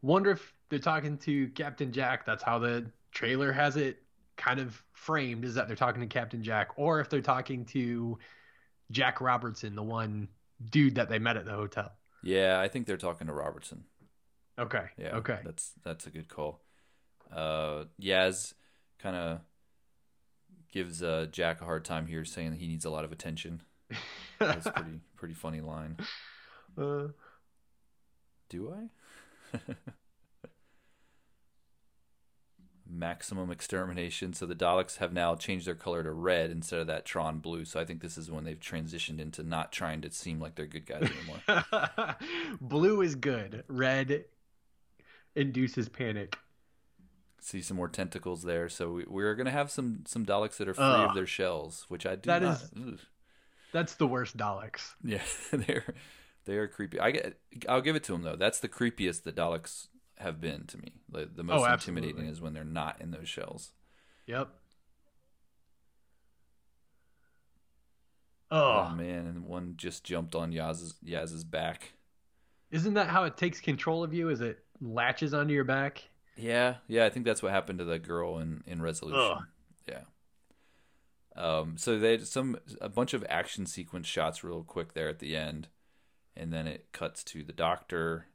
[0.00, 2.26] Wonder if they're talking to Captain Jack.
[2.26, 4.02] That's how the trailer has it
[4.36, 8.18] kind of framed is that they're talking to Captain Jack or if they're talking to
[8.90, 10.28] Jack Robertson, the one
[10.70, 11.92] dude that they met at the hotel.
[12.22, 13.84] Yeah, I think they're talking to Robertson.
[14.58, 14.84] Okay.
[14.98, 15.16] Yeah.
[15.16, 15.38] Okay.
[15.44, 16.60] That's that's a good call.
[17.34, 18.54] Uh, Yaz
[18.98, 19.40] kind of
[20.70, 23.62] gives uh, Jack a hard time here, saying that he needs a lot of attention.
[24.38, 25.96] That's a pretty pretty funny line.
[26.76, 27.08] Uh,
[28.48, 29.58] Do I?
[32.94, 34.34] Maximum extermination.
[34.34, 37.64] So the Daleks have now changed their color to red instead of that Tron blue.
[37.64, 40.66] So I think this is when they've transitioned into not trying to seem like they're
[40.66, 42.16] good guys anymore.
[42.60, 43.64] blue is good.
[43.68, 44.24] Red
[45.34, 46.36] induces panic.
[47.40, 48.68] See some more tentacles there.
[48.68, 51.08] So we, we're gonna have some some Daleks that are free Ugh.
[51.08, 52.56] of their shells, which I do That not.
[52.62, 52.98] is- ugh.
[53.72, 54.92] That's the worst Daleks.
[55.02, 55.94] Yeah, they're
[56.44, 57.00] they are creepy.
[57.00, 57.38] I get.
[57.68, 58.36] I'll give it to them though.
[58.36, 59.88] That's the creepiest the Daleks
[60.22, 60.94] have been to me.
[61.08, 63.72] The, the most Oh, intimidating is when they're not in those shells.
[64.26, 64.48] Yep.
[68.50, 71.94] Oh, Oh, man, and one just jumped on Yaz's Yaz's back.
[72.70, 74.28] isn't that how it takes control of you?
[74.28, 76.02] Is it latches onto your back?
[76.36, 79.20] Yeah, yeah, I think that's what happened to the girl in in Resolution.
[79.20, 79.42] Ugh.
[79.88, 80.02] Yeah.
[81.34, 85.18] Um, so they had some a bunch of action sequence shots real quick there at
[85.18, 85.68] the end,
[86.36, 88.26] and then it cuts to the doctor.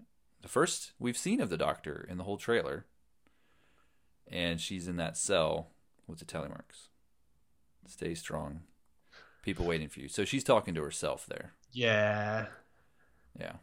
[0.41, 2.85] The first we've seen of the doctor in the whole trailer,
[4.31, 5.69] and she's in that cell
[6.07, 6.89] with the tally marks.
[7.87, 8.61] Stay strong,
[9.43, 10.09] people waiting for you.
[10.09, 11.53] So she's talking to herself there.
[11.71, 12.47] Yeah.
[13.39, 13.53] Yeah.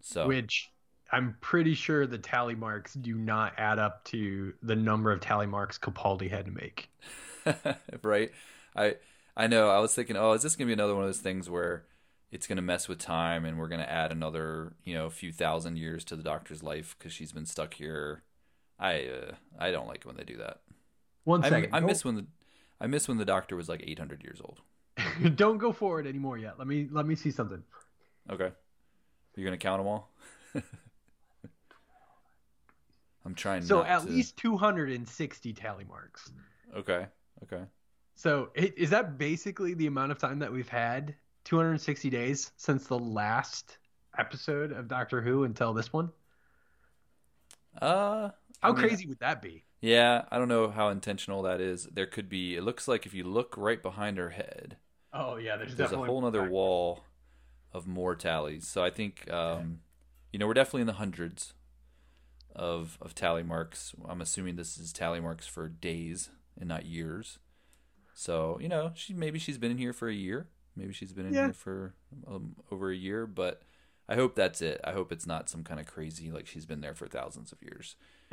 [0.00, 0.70] So Which
[1.10, 5.46] I'm pretty sure the tally marks do not add up to the number of tally
[5.46, 6.90] marks Capaldi had to make.
[8.02, 8.30] right?
[8.74, 8.96] I
[9.36, 9.68] I know.
[9.70, 11.84] I was thinking, oh, is this gonna be another one of those things where
[12.32, 15.76] it's gonna mess with time, and we're gonna add another, you know, a few thousand
[15.76, 18.22] years to the Doctor's life because she's been stuck here.
[18.78, 20.62] I uh, I don't like it when they do that.
[21.24, 21.68] One I.
[21.70, 22.26] I miss when the
[22.80, 24.60] I miss when the Doctor was like 800 years old.
[25.36, 26.58] Don't go forward anymore yet.
[26.58, 27.62] Let me let me see something.
[28.30, 28.50] Okay,
[29.36, 30.10] you're gonna count them all.
[33.24, 33.62] I'm trying.
[33.62, 36.32] So at to- least 260 tally marks.
[36.76, 37.06] Okay.
[37.44, 37.62] Okay.
[38.14, 41.14] So i- is that basically the amount of time that we've had?
[41.44, 43.78] 260 days since the last
[44.18, 46.10] episode of Doctor Who until this one?
[47.80, 48.30] Uh.
[48.60, 49.64] How I mean, crazy would that be?
[49.80, 51.88] Yeah, I don't know how intentional that is.
[51.92, 52.54] There could be.
[52.54, 54.76] It looks like if you look right behind her head,
[55.12, 57.04] Oh yeah, there's, there's a whole other wall
[57.72, 58.66] of more tallies.
[58.66, 59.80] So I think, um,
[60.32, 61.54] you know, we're definitely in the hundreds
[62.54, 63.94] of of tally marks.
[64.08, 67.38] I'm assuming this is tally marks for days and not years.
[68.14, 70.48] So you know, she maybe she's been in here for a year.
[70.76, 71.44] Maybe she's been in Yeah.
[71.46, 71.94] here for
[72.26, 73.26] um, over a year.
[73.26, 73.62] But
[74.08, 74.80] I hope that's it.
[74.84, 77.62] I hope it's not some kind of crazy like she's been there for thousands of
[77.62, 77.96] years.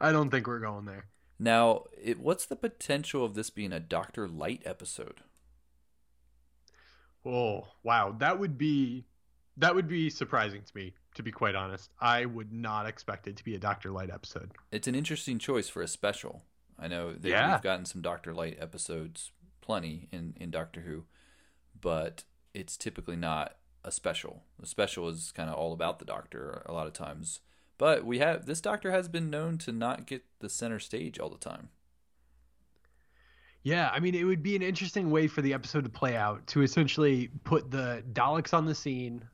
[0.00, 1.06] I don't think we're going there.
[1.38, 5.20] Now, it, what's the potential of this being a Doctor-lite episode?
[7.26, 9.06] Oh wow, that would be
[9.56, 10.94] that would be surprising to me.
[11.14, 14.50] To be quite honest, I would not expect it to be a Doctor-lite episode.
[14.72, 16.42] It's an interesting choice for a special.
[16.78, 17.52] I know that Yeah.
[17.52, 19.30] we've gotten some Doctor-lite episodes,
[19.64, 21.04] plenty in in Doctor Who,
[21.80, 24.42] but it's typically not a special.
[24.58, 27.40] The special is kind of all about the Doctor a lot of times.
[27.76, 31.30] But we have this Doctor has been known to not get the center stage all
[31.30, 31.70] the time.
[33.62, 36.46] Yeah, I mean, it would be an interesting way for the episode to play out
[36.48, 39.24] to essentially put the Daleks on the scene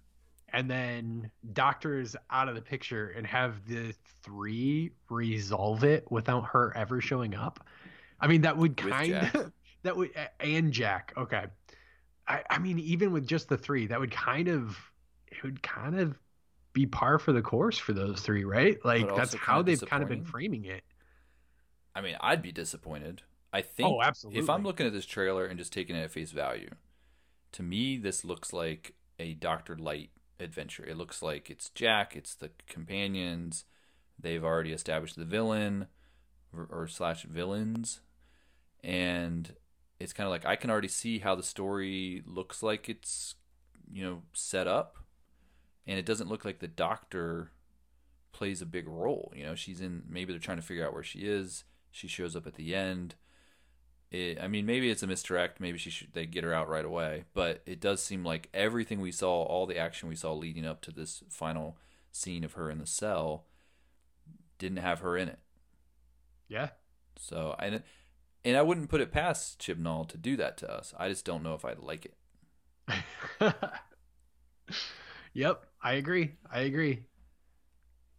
[0.53, 6.73] and then Doctor's out of the picture and have the three resolve it without her
[6.77, 7.67] ever showing up.
[8.21, 11.13] I mean, that would kind of, that would, and Jack.
[11.17, 11.47] Okay.
[12.27, 14.79] I, I mean, even with just the three, that would kind of,
[15.29, 16.19] it would kind of
[16.73, 18.79] be par for the course for those three, right?
[18.85, 20.83] Like, that's how they've kind of been framing it.
[21.95, 23.23] I mean, I'd be disappointed.
[23.53, 24.41] I think Oh, absolutely.
[24.41, 26.71] if I'm looking at this trailer and just taking it at face value,
[27.53, 30.85] to me this looks like a Doctor-lite adventure.
[30.85, 33.65] It looks like it's Jack, it's the companions.
[34.19, 35.87] They've already established the villain
[36.57, 38.03] or, or slash villains,
[38.85, 39.55] and
[40.01, 43.37] it's kind of like I can already see how the story looks like it's
[43.93, 44.97] you know set up,
[45.87, 47.53] and it doesn't look like the Doctor
[48.33, 49.33] plays a big role.
[49.37, 50.03] You know, she's in.
[50.09, 51.65] Maybe they're trying to figure out where she is.
[51.91, 53.15] She shows up at the end.
[54.11, 55.61] It, I mean, maybe it's a misdirect.
[55.61, 57.25] Maybe she should they get her out right away.
[57.35, 60.81] But it does seem like everything we saw, all the action we saw leading up
[60.83, 61.77] to this final
[62.11, 63.45] scene of her in the cell,
[64.59, 65.39] didn't have her in it.
[66.49, 66.71] Yeah.
[67.17, 67.83] So and
[68.45, 70.95] and I wouldn't put it past Chibnall to do that to us.
[70.99, 72.15] I just don't know if I'd like it.
[75.33, 76.33] yep, I agree.
[76.51, 77.05] I agree.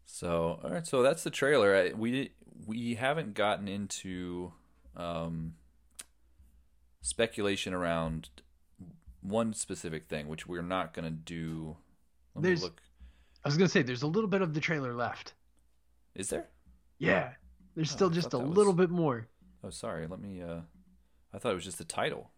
[0.06, 1.76] So all right, so that's the trailer.
[1.76, 2.32] I, we
[2.66, 4.52] we haven't gotten into
[4.96, 5.54] um,
[7.02, 8.30] speculation around
[9.22, 11.78] one specific thing, which we're not going to do.
[12.36, 12.82] Let me look.
[13.44, 15.34] I was gonna say there's a little bit of the trailer left.
[16.14, 16.48] Is there?
[17.00, 17.32] Yeah,
[17.76, 19.28] there's Oh, still just a little was- bit more.
[19.64, 20.08] Oh, sorry.
[20.08, 20.42] Let me.
[20.42, 20.62] uh
[21.34, 22.32] I thought it was just the title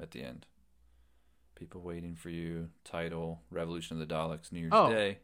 [0.00, 0.46] at the end.
[1.54, 2.68] People waiting for you.
[2.84, 4.52] Title: Revolution of the Daleks.
[4.52, 4.90] New Year's Oh.
[4.90, 5.18] Day.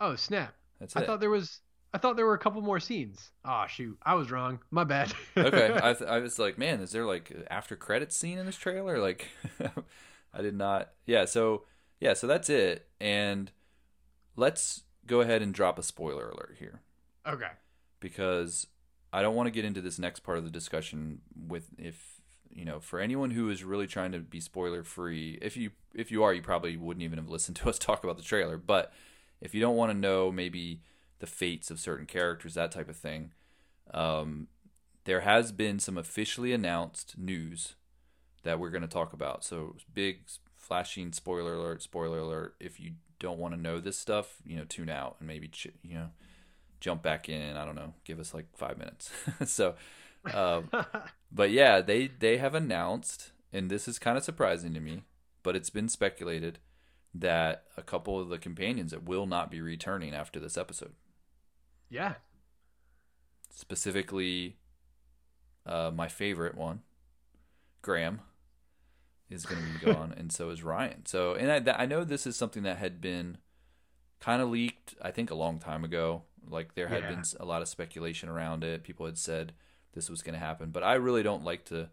[0.00, 0.54] Oh snap!
[0.80, 1.02] That's it.
[1.02, 1.60] I thought there was.
[1.94, 3.30] I thought there were a couple more scenes.
[3.44, 4.58] Oh shoot, I was wrong.
[4.70, 5.12] My bad.
[5.36, 8.56] okay, I, th- I was like, man, is there like after credits scene in this
[8.56, 8.98] trailer?
[8.98, 9.28] Like,
[10.34, 10.90] I did not.
[11.06, 11.64] Yeah, so
[12.00, 12.88] yeah, so that's it.
[13.00, 13.50] And
[14.36, 16.82] let's go ahead and drop a spoiler alert here
[17.26, 17.50] okay.
[18.00, 18.66] because
[19.12, 22.64] I don't want to get into this next part of the discussion with if you
[22.64, 25.38] know for anyone who is really trying to be spoiler free.
[25.40, 28.16] If you if you are, you probably wouldn't even have listened to us talk about
[28.16, 28.56] the trailer.
[28.56, 28.92] But
[29.40, 30.82] if you don't want to know maybe
[31.20, 33.32] the fates of certain characters, that type of thing,
[33.92, 34.48] um,
[35.04, 37.74] there has been some officially announced news
[38.42, 39.44] that we're going to talk about.
[39.44, 40.20] So big
[40.56, 42.54] flashing spoiler alert, spoiler alert.
[42.60, 45.50] If you don't want to know this stuff, you know, tune out and maybe
[45.82, 46.08] you know
[46.80, 47.56] jump back in.
[47.56, 49.10] I don't know, give us like five minutes.
[49.44, 49.74] so,
[50.32, 50.70] um,
[51.32, 55.02] but yeah, they they have announced, and this is kind of surprising to me,
[55.42, 56.58] but it's been speculated
[57.14, 60.92] that a couple of the companions that will not be returning after this episode.
[61.88, 62.14] yeah.
[63.50, 64.56] Specifically,
[65.66, 66.82] uh, my favorite one,
[67.82, 68.20] Graham,
[69.28, 71.06] is going to be gone, and so is Ryan.
[71.06, 73.38] So, and I, I know this is something that had been
[74.20, 76.22] kind of leaked, I think, a long time ago.
[76.46, 77.10] Like there had Yeah.
[77.10, 78.82] been a lot of speculation around it.
[78.84, 79.52] People had said
[79.94, 81.88] this was going to happen, but I really don't like to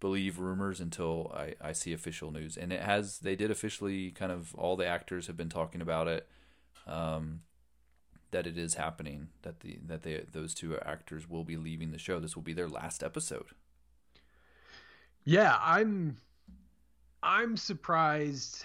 [0.00, 2.56] believe rumors until I, I see official news.
[2.56, 6.08] And it has, they did officially kind of all the actors have been talking about
[6.08, 6.28] it.
[6.86, 7.40] Um,
[8.32, 11.98] that it is happening that the that they those two actors will be leaving the
[11.98, 12.18] show.
[12.20, 13.46] This will be their last episode.
[15.24, 16.18] Yeah, I'm
[17.22, 18.64] I'm surprised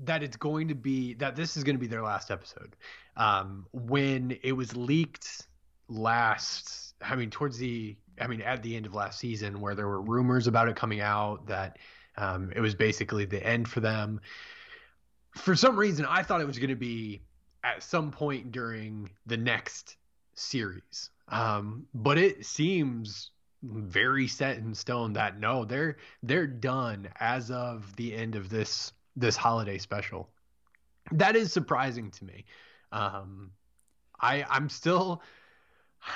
[0.00, 2.76] that it's going to be that this is going to be their last episode.
[3.16, 5.46] Um when it was leaked
[5.88, 9.88] last I mean towards the I mean at the end of last season where there
[9.88, 11.78] were rumors about it coming out that
[12.16, 14.20] um it was basically the end for them.
[15.34, 17.22] For some reason I thought it was going to be
[17.64, 19.96] at some point during the next
[20.34, 21.10] series.
[21.28, 23.30] Um but it seems
[23.62, 28.92] very set in stone that no they're they're done as of the end of this
[29.18, 30.28] this holiday special.
[31.12, 32.44] That is surprising to me.
[32.92, 33.52] Um
[34.20, 35.22] i i'm still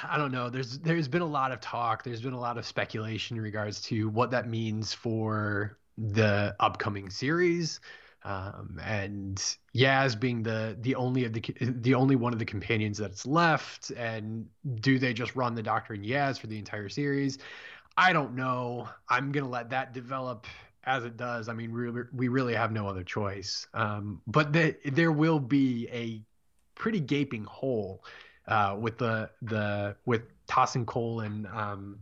[0.09, 0.49] i don't know.
[0.49, 2.05] There's there's been a lot of talk.
[2.05, 7.11] There's been a lot of speculation in regards to what that means for the upcoming
[7.11, 7.81] series.
[8.25, 9.37] Um, and
[9.75, 13.91] Yaz being the the only of the the only one of the companions that's left,
[13.91, 17.39] and do they just run the Doctor and Yaz for the entire series?
[17.97, 18.89] I don't know.
[19.09, 20.47] I'm gonna let that develop
[20.85, 21.49] as it does.
[21.49, 23.67] I mean, we we really have no other choice.
[23.75, 26.23] Um, but the, there will be a
[26.75, 28.05] pretty gaping hole
[28.49, 31.99] uh, with the the with Tosin Cole and um,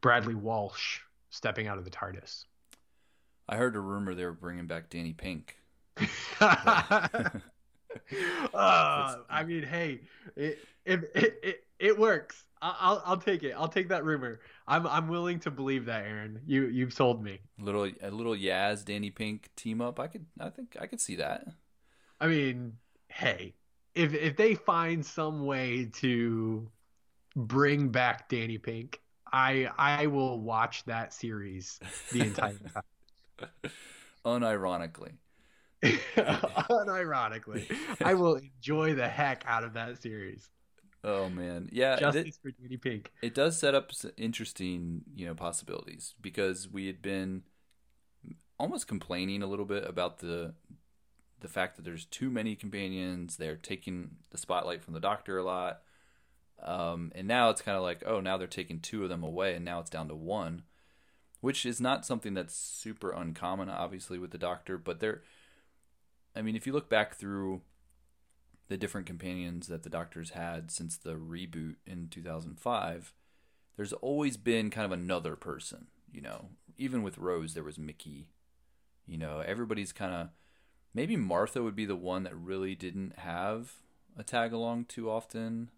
[0.00, 2.44] Bradley Walsh stepping out of the TARDIS.
[3.48, 5.56] I heard a rumor they were bringing back Danny Pink.
[6.40, 7.30] uh,
[8.54, 10.00] I mean, hey,
[10.36, 12.44] it it, it, it, it works.
[12.62, 13.52] I- I'll I'll take it.
[13.56, 14.40] I'll take that rumor.
[14.68, 16.40] I'm I'm willing to believe that, Aaron.
[16.46, 17.40] You you've sold me.
[17.58, 19.98] Little a little Yaz Danny Pink team up.
[19.98, 21.44] I could I think I could see that.
[22.20, 22.74] I mean,
[23.08, 23.54] hey,
[23.96, 26.70] if if they find some way to
[27.34, 29.00] bring back Danny Pink,
[29.32, 31.80] I I will watch that series
[32.12, 33.72] the entire time.
[34.24, 35.14] Unironically.
[35.82, 40.48] Unironically, I will enjoy the heck out of that series.
[41.04, 41.96] Oh man, yeah.
[41.96, 43.12] Justice it, for Danny Pink.
[43.22, 47.42] it does set up interesting, you know, possibilities because we had been
[48.58, 50.54] almost complaining a little bit about the
[51.40, 53.36] the fact that there's too many companions.
[53.36, 55.80] They're taking the spotlight from the Doctor a lot,
[56.62, 59.54] um, and now it's kind of like, oh, now they're taking two of them away,
[59.54, 60.62] and now it's down to one,
[61.40, 64.78] which is not something that's super uncommon, obviously, with the Doctor.
[64.78, 65.22] But they're,
[66.36, 67.62] I mean, if you look back through
[68.72, 73.12] the different companions that the Doctor's had since the reboot in 2005,
[73.76, 76.46] there's always been kind of another person, you know.
[76.78, 78.28] Even with Rose, there was Mickey.
[79.06, 80.28] You know, everybody's kind of
[80.94, 83.74] maybe Martha would be the one that really didn't have
[84.16, 85.70] a tag along too often.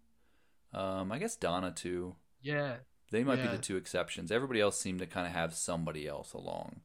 [0.73, 2.15] Um, I guess Donna too.
[2.41, 2.77] Yeah,
[3.11, 3.51] They might Yeah.
[3.51, 4.31] be the two exceptions.
[4.31, 6.79] Everybody else seemed to kind of have somebody else along,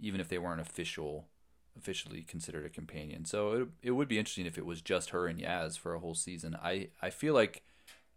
[0.00, 1.28] even if they weren't official,
[1.76, 3.24] officially considered a companion.
[3.24, 6.00] So it it would be interesting if it was just her and Yaz for a
[6.00, 6.56] whole season.
[6.62, 7.62] I I feel like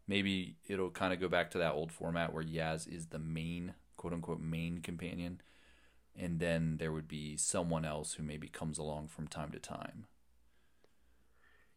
[0.08, 3.74] maybe it'll kind of go back to that old format where Yaz is the main
[3.97, 5.41] quote unquote main companion,
[6.16, 10.05] and then there would be someone else who maybe comes along from time to time.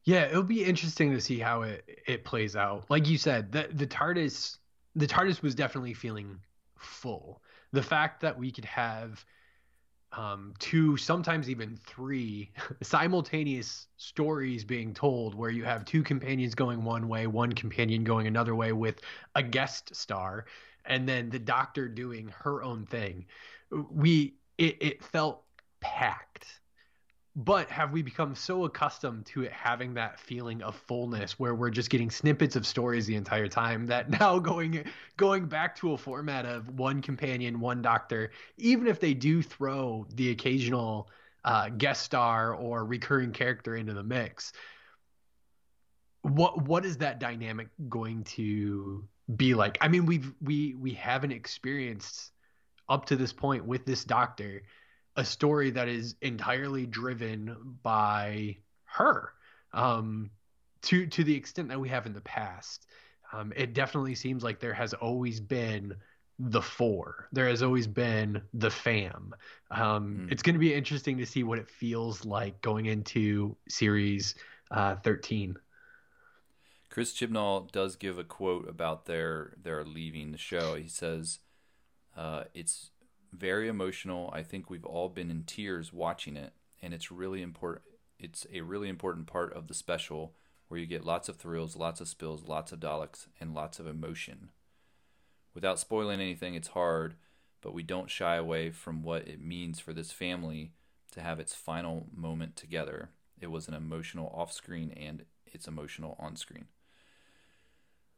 [0.05, 0.25] yeah.
[0.27, 2.85] It'll be interesting to see how it it plays out.
[2.89, 4.57] Like you said, the the TARDIS
[4.95, 6.41] the TARDIS was definitely feeling
[6.77, 7.43] full.
[7.73, 9.25] The fact that we could have
[10.13, 12.51] um, two, sometimes even three
[12.83, 18.27] simultaneous stories being told where you have two companions going one way, one companion going
[18.27, 19.01] another way with
[19.35, 20.47] a guest star,
[20.85, 23.27] and then the doctor doing her own thing.
[23.71, 25.45] We, it, it felt
[25.81, 26.61] packed
[27.37, 31.71] but have we become so accustomed to it having that feeling of fullness where we're
[31.71, 34.85] just getting snippets of stories the entire time that now going
[35.17, 40.07] going back to a format of one companion one doctor even if they do throw
[40.15, 41.09] the occasional
[41.45, 44.53] uh, guest star or recurring character into the mix
[46.23, 49.07] what what is that dynamic going to
[49.37, 49.79] be like?
[49.81, 52.33] I mean we've we we haven't experienced
[52.89, 54.63] up to this point with this doctor
[55.17, 59.33] a story that is entirely driven by her
[59.73, 60.31] um,
[60.83, 62.87] to to the extent that we have in the past.
[63.33, 65.95] Um, it definitely seems like there has always been
[66.39, 67.29] the four.
[67.33, 69.35] There has always been the fam.
[69.71, 70.33] Um, mm.
[70.33, 74.35] It's going to be interesting to see what it feels like going into series
[74.71, 75.57] uh, 13.
[76.89, 80.75] Chris Chibnall does give a quote about their their leaving the show.
[80.75, 81.39] He says,
[82.17, 82.91] uh, "It's
[83.33, 84.31] very emotional.
[84.33, 86.53] I think we've all been in tears watching it,
[86.83, 87.85] and it's really important.
[88.19, 90.35] It's a really important part of the special
[90.69, 93.87] where you get lots of thrills, lots of spills, lots of Daleks, and lots of
[93.87, 94.51] emotion.
[95.55, 97.15] Without spoiling anything, it's hard,
[97.61, 100.73] but we don't shy away from what it means for this family
[101.13, 103.11] to have its final moment together.
[103.41, 106.67] It was an emotional off screen and it's emotional on screen.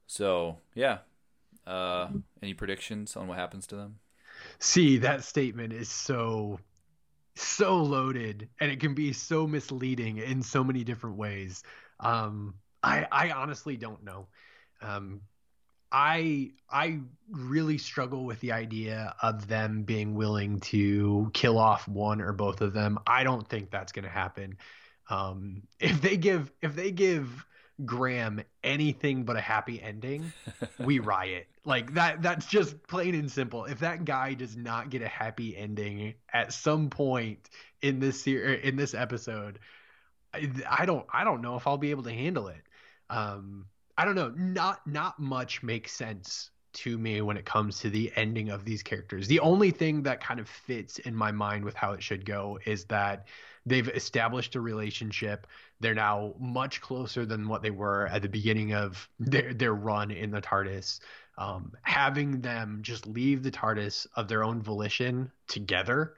[0.06, 0.98] So, yeah.
[1.66, 2.08] Uh,
[2.42, 4.00] any predictions on what happens to them?
[4.58, 6.58] See, that statement is so
[7.34, 11.62] so loaded and it can be so misleading in so many different ways.
[12.00, 14.26] Um, I I honestly don't know.
[14.80, 15.22] Um,
[15.90, 17.00] I I
[17.30, 22.60] really struggle with the idea of them being willing to kill off one or both
[22.60, 22.98] of them.
[23.06, 24.56] I don't think that's going to happen.
[25.10, 27.46] Um, if they give if they give
[27.84, 30.32] Graham anything but a happy ending,
[30.78, 31.48] we riot.
[31.64, 33.64] Like that that's just plain and simple.
[33.64, 37.50] If that guy does not get a happy ending at some point
[37.80, 39.58] in this ser- in this episode,
[40.34, 42.62] I, I don't I don't know if I'll be able to handle it.
[43.10, 43.66] Um
[43.96, 44.30] I don't know.
[44.36, 48.82] Not not much makes sense to me when it comes to the ending of these
[48.82, 49.28] characters.
[49.28, 52.58] The only thing that kind of fits in my mind with how it should go
[52.64, 53.26] is that
[53.66, 55.46] they've established a relationship.
[55.80, 60.10] They're now much closer than what they were at the beginning of their their run
[60.10, 61.00] in the TARDIS.
[61.38, 66.14] Um, having them just leave the TARDIS of their own volition together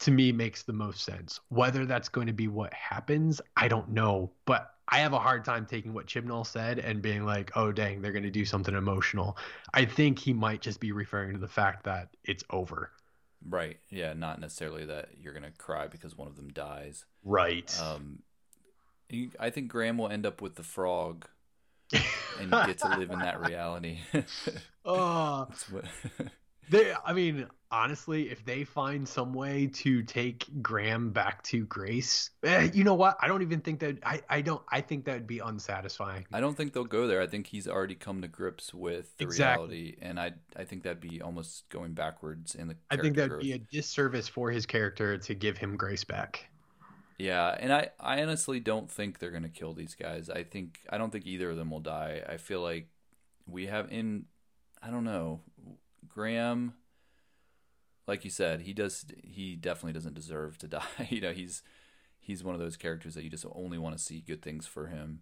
[0.00, 1.40] to me makes the most sense.
[1.48, 5.44] Whether that's going to be what happens, I don't know, but I have a hard
[5.44, 8.74] time taking what Chibnall said and being like, "Oh dang, they're going to do something
[8.74, 9.38] emotional."
[9.72, 12.92] I think he might just be referring to the fact that it's over.
[13.48, 13.78] Right.
[13.90, 14.12] Yeah.
[14.14, 17.04] Not necessarily that you're going to cry because one of them dies.
[17.24, 17.76] Right.
[17.80, 18.22] Um,
[19.38, 21.26] I think Graham will end up with the frog
[22.40, 23.98] and get to live in that reality.
[24.84, 25.48] oh.
[26.70, 32.30] they, I mean, honestly, if they find some way to take Graham back to Grace,
[32.44, 33.16] eh, you know what?
[33.20, 36.26] I don't even think that I, I don't I think that would be unsatisfying.
[36.32, 37.20] I don't think they'll go there.
[37.20, 39.66] I think he's already come to grips with the exactly.
[39.66, 42.76] reality, and I I think that'd be almost going backwards in the.
[42.90, 43.42] I think that'd growth.
[43.42, 46.48] be a disservice for his character to give him Grace back.
[47.18, 50.30] Yeah, and I, I honestly don't think they're gonna kill these guys.
[50.30, 52.22] I think I don't think either of them will die.
[52.28, 52.88] I feel like
[53.46, 54.26] we have in
[54.82, 55.40] I don't know
[56.14, 56.74] Graham
[58.06, 59.06] like you said, he does.
[59.22, 61.08] He definitely doesn't deserve to die.
[61.08, 61.62] you know, he's
[62.20, 64.88] he's one of those characters that you just only want to see good things for
[64.88, 65.20] him.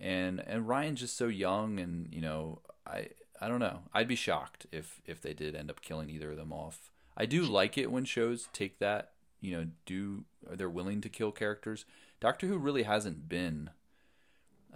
[0.00, 3.08] And and Ryan's just so young, and you know, I
[3.40, 3.80] I don't know.
[3.92, 6.90] I'd be shocked if if they did end up killing either of them off.
[7.16, 9.12] I do like it when shows take that.
[9.40, 11.84] You know, do are they're willing to kill characters.
[12.20, 13.70] Doctor Who really hasn't been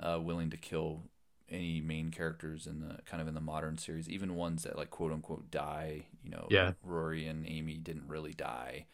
[0.00, 1.04] uh, willing to kill
[1.51, 4.90] any main characters in the kind of in the modern series, even ones that like
[4.90, 6.07] quote unquote die.
[6.22, 6.72] You know, yeah.
[6.82, 8.86] Rory and Amy didn't really die.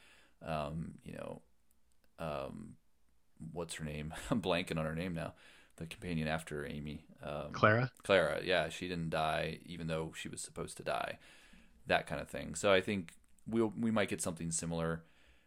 [0.45, 1.43] Um, you know,
[2.19, 2.75] um,
[3.53, 4.13] what's her name?
[4.31, 5.35] I'm blanking on her name now.
[5.77, 7.91] The companion after Amy, um, Clara.
[8.05, 11.19] Clara, yeah, she didn't die, even though she was supposed to die.
[11.87, 12.55] That kind of thing.
[12.55, 13.15] So I think
[13.47, 15.05] we'll we might get something similar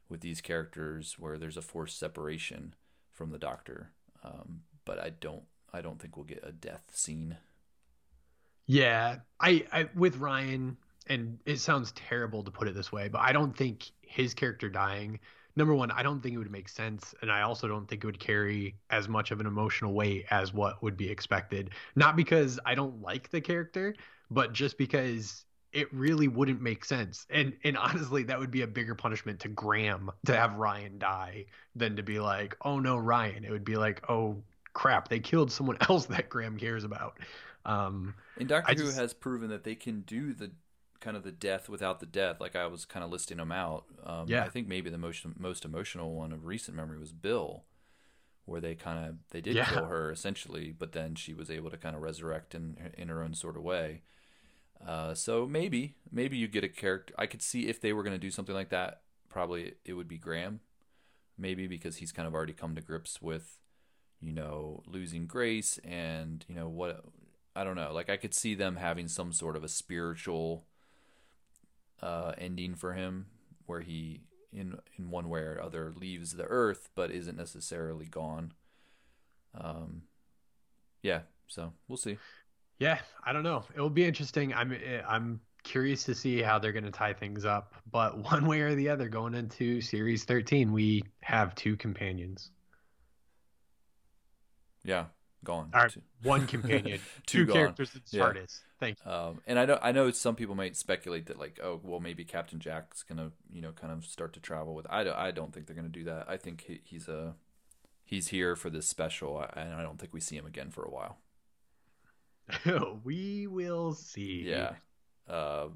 [0.10, 2.74] with these characters where there's a forced separation
[3.12, 3.92] from the Doctor.
[4.24, 5.44] Um, but I don't
[5.76, 7.38] I don't think we'll get a death scene.
[8.66, 13.22] Yeah, I, I with Ryan, and it sounds terrible to put it this way, but
[13.22, 15.20] I don't think his character dying
[15.56, 18.08] number one, I don't think it would make sense, and I also don't think it
[18.08, 21.72] would carry as much of an emotional weight as what would be expected.
[21.96, 23.96] Not because I don't like the character,
[24.30, 27.26] but just because it really wouldn't make sense.
[27.30, 31.46] And and honestly, that would be a bigger punishment to Graham to have Ryan die
[31.76, 33.46] than to be like, oh no, Ryan.
[33.46, 34.44] It would be like, oh
[34.76, 37.18] crap, they killed someone else that Graham cares about.
[37.66, 40.52] Um, and Doctor I Who just- has proven that they can do the
[41.00, 42.40] kind of the death without the death.
[42.40, 43.86] Like I was kind of listing them out.
[44.04, 44.44] Um, Yeah.
[44.44, 47.64] I think maybe the most most emotional one of recent memory was Bill,
[48.46, 49.66] where they kind of they did Yeah.
[49.66, 53.24] kill her essentially, but then she was able to kind of resurrect in in her
[53.24, 54.02] own sort of way.
[54.86, 57.14] Uh, so maybe maybe you get a character.
[57.18, 59.02] I could see if they were going to do something like that.
[59.30, 60.60] Probably it would be Graham,
[61.38, 63.58] maybe because he's kind of already come to grips with,
[64.26, 67.06] you know, losing Grace and you know what
[67.56, 67.94] I don't know.
[67.94, 70.66] Like I could see them having some sort of a spiritual
[72.02, 73.28] uh, ending for him,
[73.68, 74.22] where he
[74.52, 78.54] in in one way or other leaves the earth, but isn't necessarily gone.
[79.54, 80.02] Um,
[81.04, 81.22] yeah.
[81.48, 82.18] So we'll see.
[82.80, 83.64] Yeah, I don't know.
[83.76, 84.54] It will be interesting.
[84.54, 84.76] I'm
[85.08, 87.74] I'm curious to see how they're going to tie things up.
[87.92, 92.52] But one way or the other, going into series 13, we have two companions.
[94.86, 95.06] Yeah,
[95.44, 95.72] gone.
[95.74, 98.24] All right, Two- one companion, Two two, characters Yeah.
[98.24, 98.60] TARDIS.
[98.80, 99.12] Thank you.
[99.12, 102.24] Um, and I know I know some people might speculate that like, oh, well, maybe
[102.26, 104.86] Captain Jack's gonna you know kind of start to travel with.
[104.90, 106.26] I don't, I don't think they're gonna do that.
[106.30, 107.36] I think he, he's a
[108.04, 110.90] he's here for this special, and I don't think we see him again for a
[110.92, 111.18] while.
[113.04, 114.44] we will see.
[114.48, 114.74] Yeah.
[115.28, 115.68] Uh,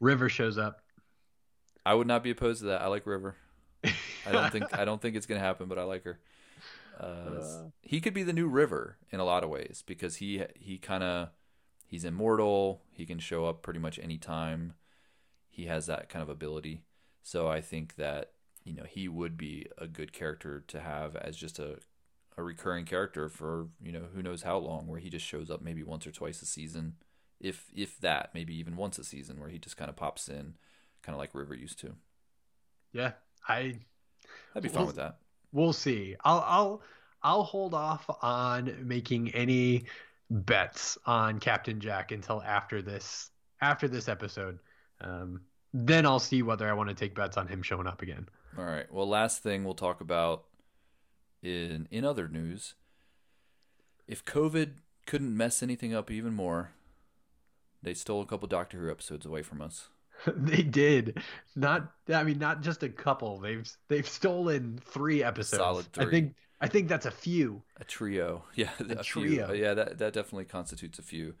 [0.00, 0.82] River shows up.
[1.86, 2.82] I would not be opposed to that.
[2.82, 3.34] I like River.
[3.84, 6.18] I don't think I don't think it's gonna happen, but I like her.
[6.98, 7.70] Uh, Uh.
[7.82, 11.02] he could be the new River in a lot of ways because he he kind
[11.02, 11.30] of
[11.86, 12.82] he's immortal.
[12.92, 14.74] He can show up pretty much any time.
[15.48, 16.82] He has that kind of ability.
[17.22, 18.32] So I think that
[18.64, 21.78] you know he would be a good character to have as just a
[22.36, 25.60] a recurring character for you know who knows how long, where he just shows up
[25.62, 26.94] maybe once or twice a season,
[27.40, 30.56] if if that, maybe even once a season, where he just kind of pops in,
[31.02, 31.94] kind of like River used to.
[32.92, 33.12] Yeah,
[33.48, 33.80] I
[34.54, 35.18] I'd be fine with that.
[35.52, 36.16] We'll see.
[36.24, 36.82] I'll I'll
[37.22, 39.84] I'll hold off on making any
[40.30, 43.30] bets on Captain Jack until after this
[43.60, 44.58] after this episode.
[45.00, 45.40] Um,
[45.72, 48.28] then I'll see whether I want to take bets on him showing up again.
[48.56, 48.90] All right.
[48.92, 50.44] Well, last thing we'll talk about
[51.42, 52.74] in in other news,
[54.06, 54.74] if COVID
[55.06, 56.72] couldn't mess anything up even more,
[57.82, 59.88] they stole a couple Doctor Who episodes away from us.
[60.36, 61.22] they did
[61.54, 61.92] not.
[62.12, 63.38] I mean, not just a couple.
[63.38, 65.60] They've they've stolen three episodes.
[65.60, 66.06] Solid three.
[66.06, 67.62] I think I think that's a few.
[67.76, 69.28] A trio, yeah, a, few.
[69.28, 69.52] trio.
[69.52, 69.74] yeah.
[69.74, 71.34] That that definitely constitutes a few.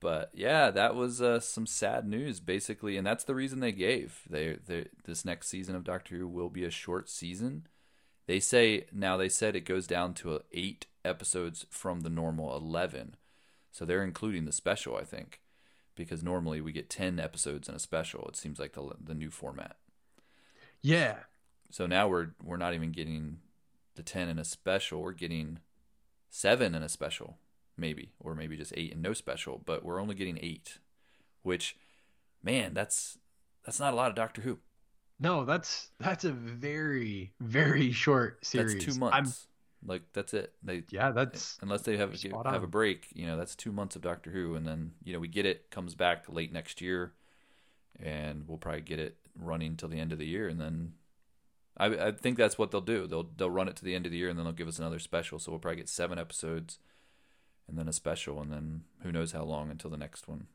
[0.00, 4.22] But yeah, that was uh, some sad news, basically, and that's the reason they gave.
[4.28, 7.66] They, they this next season of Doctor Who will be a short season.
[8.26, 12.54] They say now they said it goes down to uh, eight episodes from the normal
[12.54, 13.16] eleven,
[13.70, 15.40] so they're including the special, I think,
[15.96, 18.26] because normally we get ten episodes in a special.
[18.28, 19.76] It seems like the the new format.
[20.82, 21.16] Yeah,
[21.70, 23.38] So now we're we're not even getting
[23.96, 25.02] the ten in a special.
[25.02, 25.58] We're getting
[26.30, 27.38] seven in a special,
[27.76, 29.60] maybe, or maybe just eight and no special.
[29.64, 30.78] But we're only getting eight,
[31.42, 31.76] which,
[32.42, 33.18] man, that's
[33.64, 34.58] that's not a lot of Doctor Who.
[35.18, 38.74] no, that's that's a very very short series.
[38.74, 39.48] That's two I'm- months.
[39.86, 40.52] Like that's it.
[40.62, 42.14] They yeah, that's unless they have
[42.44, 45.20] have a break, you know, that's two months of Doctor Who, and then you know
[45.20, 47.12] we get it comes back late next year,
[48.02, 50.94] and we'll probably get it running till the end of the year, and then
[51.76, 53.06] I I think that's what they'll do.
[53.06, 54.78] They'll they'll run it to the end of the year, and then they'll give us
[54.78, 55.38] another special.
[55.38, 56.78] So we'll probably get seven episodes,
[57.68, 60.48] and then a special, and then who knows how long until the next one.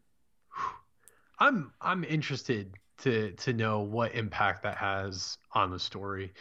[1.40, 6.34] I'm I'm interested to to know what impact that has on the story.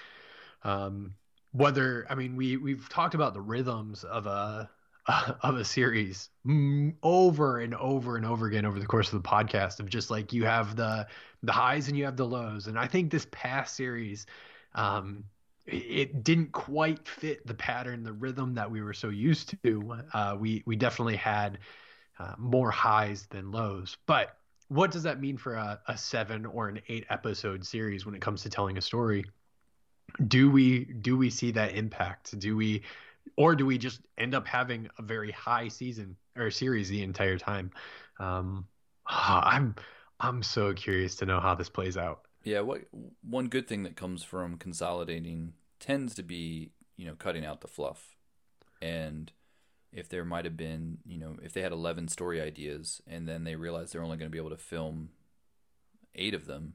[0.62, 1.14] Um,
[1.53, 4.70] whether I mean we we've talked about the rhythms of a
[5.42, 6.30] of a series
[7.03, 10.32] over and over and over again over the course of the podcast of just like
[10.32, 11.07] you have the
[11.42, 12.66] the highs and you have the lows.
[12.66, 14.26] And I think this past series
[14.74, 15.24] um
[15.66, 20.01] it- it didn't quite fit the pattern the rhythm that we were so used to.
[20.12, 21.59] Uh we we definitely had
[22.18, 23.96] uh, more highs than lows.
[24.07, 24.36] But
[24.68, 28.20] what does that mean for a, a seven or an eight episode series when it
[28.20, 29.24] comes to telling a story
[30.29, 32.39] do we do we see that impact?
[32.39, 32.83] Do we
[33.37, 37.39] or do we just end up having a very high season or series the entire
[37.39, 37.71] time?
[38.19, 38.67] Um
[39.07, 39.75] i'm
[40.21, 42.23] i'm so curious to know how this plays out.
[42.45, 42.83] Yeah, what
[43.23, 47.69] one good thing that comes from consolidating tends to be, you know, cutting out the
[47.69, 48.17] fluff.
[48.81, 49.31] And
[49.93, 53.45] if there might have been, you know, if they had 11 story ideas and then
[53.45, 55.11] they realized they're only going to be able to film
[56.15, 56.75] 8 of them,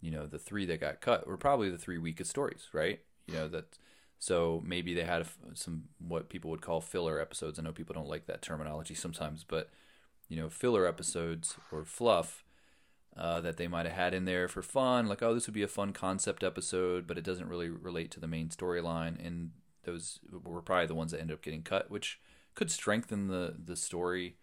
[0.00, 3.00] you know, the three that got cut were probably the three weakest stories, right?
[3.26, 3.78] You know that.
[4.18, 7.58] So maybe they had some what people would call filler episodes.
[7.58, 9.70] I know people don't like that terminology sometimes, but
[10.28, 12.44] you know, filler episodes or fluff
[13.16, 15.62] uh, that they might have had in there for fun, like oh, this would be
[15.62, 19.50] a fun concept episode, but it doesn't really relate to the main storyline, and
[19.84, 22.20] those were probably the ones that ended up getting cut, which
[22.54, 24.36] could strengthen the the story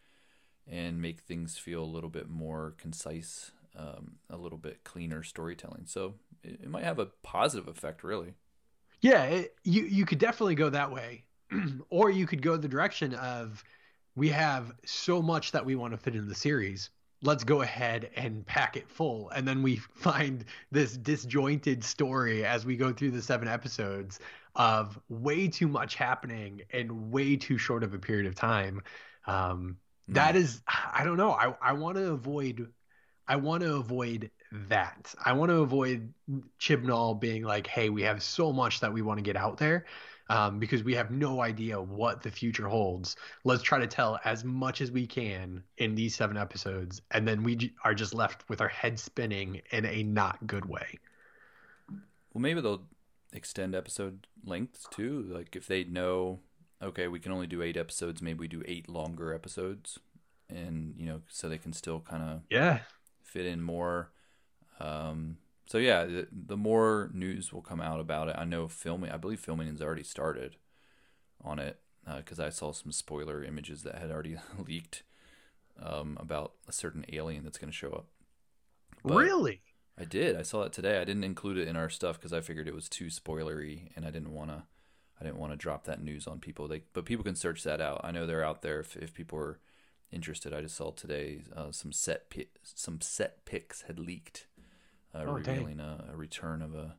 [0.69, 5.83] and make things feel a little bit more concise, um, a little bit cleaner storytelling.
[5.85, 8.33] So it, it might have a positive effect, really.
[9.01, 11.23] Yeah, it, you you could definitely go that way,
[11.89, 13.63] or you could go the direction of
[14.15, 16.89] we have so much that we want to fit in the series.
[17.23, 22.65] Let's go ahead and pack it full, and then we find this disjointed story as
[22.65, 24.19] we go through the seven episodes
[24.55, 28.81] of way too much happening in way too short of a period of time.
[29.27, 30.39] Um, that mm.
[30.39, 31.31] is, I don't know.
[31.31, 32.71] I I want to avoid,
[33.27, 34.31] I want to avoid
[34.69, 35.13] that.
[35.23, 36.13] I want to avoid
[36.59, 39.85] Chibnall being like, "Hey, we have so much that we want to get out there."
[40.29, 43.15] Um, because we have no idea what the future holds.
[43.45, 47.43] Let's try to tell as much as we can in these seven episodes, and then
[47.43, 50.99] we are just left with our head spinning in a not good way.
[52.33, 52.83] Well, maybe they'll
[53.31, 55.25] extend episode lengths too.
[55.29, 56.41] Like if they know,
[56.81, 59.97] okay, we can only do eight episodes, maybe we do eight longer episodes,
[60.49, 62.79] and you know, so they can still kind of yeah
[63.27, 64.11] fit in more.
[64.79, 68.35] Um, so yeah, the, the, more news will come out about it.
[68.37, 69.11] I know filming.
[69.11, 70.55] I believe filming has already started
[71.43, 71.79] on it
[72.15, 75.03] because uh, I saw some spoiler images that had already leaked
[75.81, 78.05] um, about a certain alien that's going to show up.
[79.03, 79.61] But really?
[79.99, 80.37] I did.
[80.37, 80.99] I saw it today.
[80.99, 84.05] I didn't include it in our stuff because I figured it was too spoilery, and
[84.05, 84.63] I didn't want to.
[85.19, 86.67] I didn't want to drop that news on people.
[86.67, 88.01] They, but people can search that out.
[88.03, 89.59] I know they're out there if, if people are
[90.11, 90.53] interested.
[90.53, 94.47] I just saw today uh, some set pi- some set pics had leaked,
[95.13, 96.95] uh, oh, revealing a, a, return of a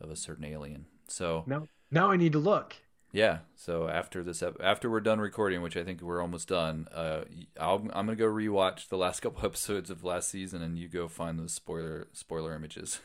[0.00, 0.86] of a certain alien.
[1.08, 2.76] So now now I need to look.
[3.12, 3.38] Yeah.
[3.54, 7.24] So after this, after we're done recording, which I think we're almost done, uh,
[7.60, 11.08] i am gonna go rewatch the last couple episodes of last season, and you go
[11.08, 13.00] find those spoiler spoiler images.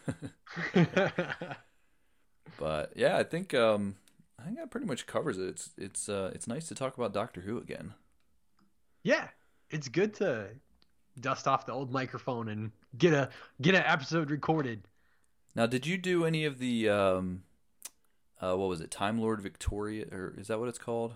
[2.57, 3.97] but yeah, I think um,
[4.39, 5.47] I think that pretty much covers it.
[5.47, 7.93] It's it's uh, it's nice to talk about Doctor Who again.
[9.07, 9.29] Yeah,
[9.69, 10.49] it's good to
[11.21, 13.29] dust off the old microphone and get a
[13.61, 14.83] get an episode recorded.
[15.55, 17.43] Now, did you do any of the um,
[18.41, 21.13] uh, what was it, Time Lord Victoria, or is that what it's called?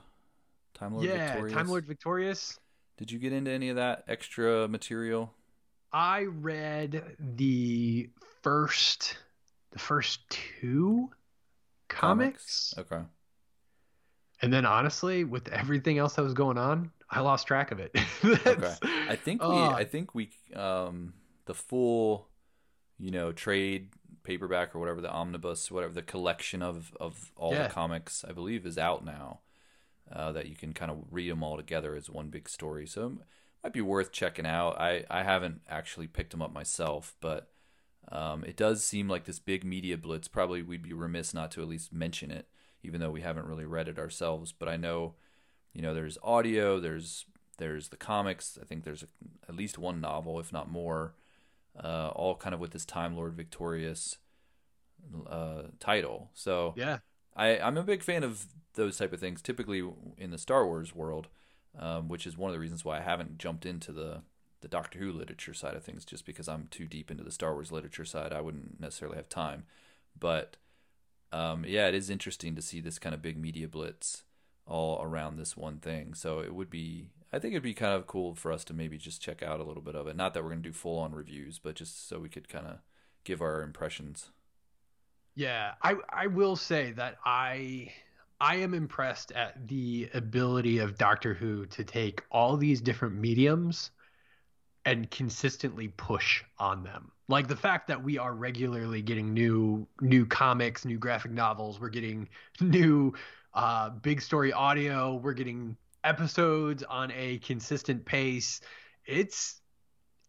[0.73, 1.53] Time Lord yeah, Victorious?
[1.53, 2.57] Time Lord Victorious.
[2.95, 5.33] Did you get into any of that extra material?
[5.91, 8.09] I read the
[8.41, 9.17] first,
[9.71, 11.09] the first two
[11.89, 12.73] comics.
[12.73, 12.89] comics.
[12.89, 13.03] Okay.
[14.41, 17.95] And then honestly, with everything else that was going on, I lost track of it.
[18.25, 18.73] okay.
[19.09, 21.13] I think we, uh, I think we, um,
[21.45, 22.29] the full,
[22.97, 23.89] you know, trade
[24.23, 27.67] paperback or whatever the omnibus, whatever the collection of of all yeah.
[27.67, 29.41] the comics, I believe, is out now.
[30.11, 32.85] Uh, that you can kind of read them all together as one big story.
[32.85, 33.11] So it
[33.63, 34.79] might be worth checking out.
[34.79, 37.49] I I haven't actually picked them up myself, but
[38.11, 40.27] um, it does seem like this big media blitz.
[40.27, 42.47] Probably we'd be remiss not to at least mention it,
[42.83, 44.51] even though we haven't really read it ourselves.
[44.51, 45.15] But I know,
[45.73, 47.25] you know, there's audio, there's
[47.57, 48.57] there's the comics.
[48.61, 49.07] I think there's a,
[49.47, 51.13] at least one novel, if not more
[51.81, 54.17] uh, all kind of with this Time Lord Victorious
[55.29, 56.29] uh, title.
[56.33, 56.99] So yeah,
[57.35, 59.41] I I'm a big fan of those type of things.
[59.41, 59.83] Typically
[60.17, 61.27] in the Star Wars world,
[61.77, 64.21] um, which is one of the reasons why I haven't jumped into the
[64.61, 67.53] the Doctor Who literature side of things, just because I'm too deep into the Star
[67.53, 68.33] Wars literature side.
[68.33, 69.63] I wouldn't necessarily have time,
[70.19, 70.57] but
[71.31, 74.23] um, yeah, it is interesting to see this kind of big media blitz
[74.65, 76.13] all around this one thing.
[76.13, 78.97] So it would be I think it'd be kind of cool for us to maybe
[78.97, 80.15] just check out a little bit of it.
[80.15, 82.67] Not that we're going to do full on reviews, but just so we could kind
[82.67, 82.79] of
[83.23, 84.31] give our impressions.
[85.35, 87.91] Yeah, I I will say that I
[88.39, 93.91] I am impressed at the ability of Doctor Who to take all these different mediums
[94.83, 97.11] and consistently push on them.
[97.27, 101.89] Like the fact that we are regularly getting new new comics, new graphic novels, we're
[101.89, 102.27] getting
[102.59, 103.13] new
[103.53, 108.61] uh, big story audio, we're getting episodes on a consistent pace.
[109.05, 109.61] It's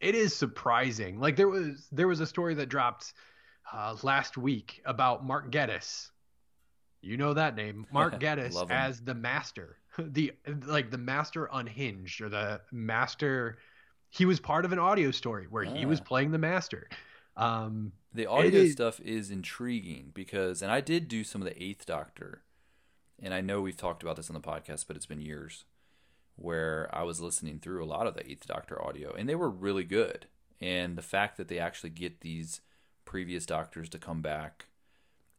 [0.01, 1.20] it is surprising.
[1.20, 3.14] Like there was there was a story that dropped
[3.73, 6.11] uh, last week about Mark Gatiss.
[7.01, 10.33] You know that name, Mark Gatiss as the Master, the
[10.66, 13.59] like the Master Unhinged or the Master.
[14.11, 16.87] He was part of an audio story where he was playing the Master.
[17.35, 21.62] Um, the audio is, stuff is intriguing because, and I did do some of the
[21.62, 22.43] Eighth Doctor
[23.23, 25.64] and I know we've talked about this on the podcast, but it's been years
[26.37, 29.51] where I was listening through a lot of the Eighth Doctor audio, and they were
[29.51, 30.27] really good.
[30.61, 32.61] And the fact that they actually get these
[33.05, 34.66] previous doctors to come back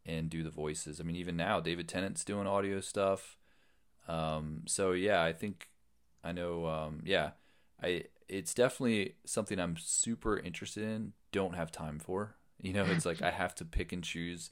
[0.06, 1.00] and do the voices.
[1.00, 3.38] I mean, even now, David Tennant's doing audio stuff.
[4.08, 5.70] Um, so yeah, I think
[6.24, 6.68] I know.
[6.68, 7.32] Um, yeah,
[7.82, 11.14] I it's definitely something I'm super interested in.
[11.32, 12.36] Don't have time for.
[12.62, 14.50] You know, it's like I have to pick and choose.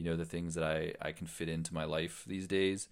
[0.00, 2.88] You know, the things that I I can fit into my life these days.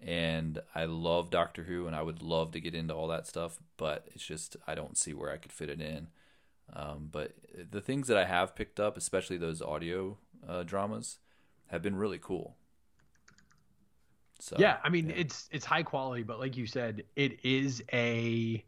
[0.00, 3.58] And I love Doctor Who, and I would love to get into all that stuff,
[3.76, 6.08] but it's just I don't see where I could fit it in.
[6.72, 7.32] Um, but
[7.70, 10.16] the things that I have picked up, especially those audio
[10.48, 11.18] uh, dramas,
[11.68, 12.54] have been really cool.
[14.38, 15.16] So yeah, I mean yeah.
[15.16, 18.64] it's it's high quality, but like you said, it is a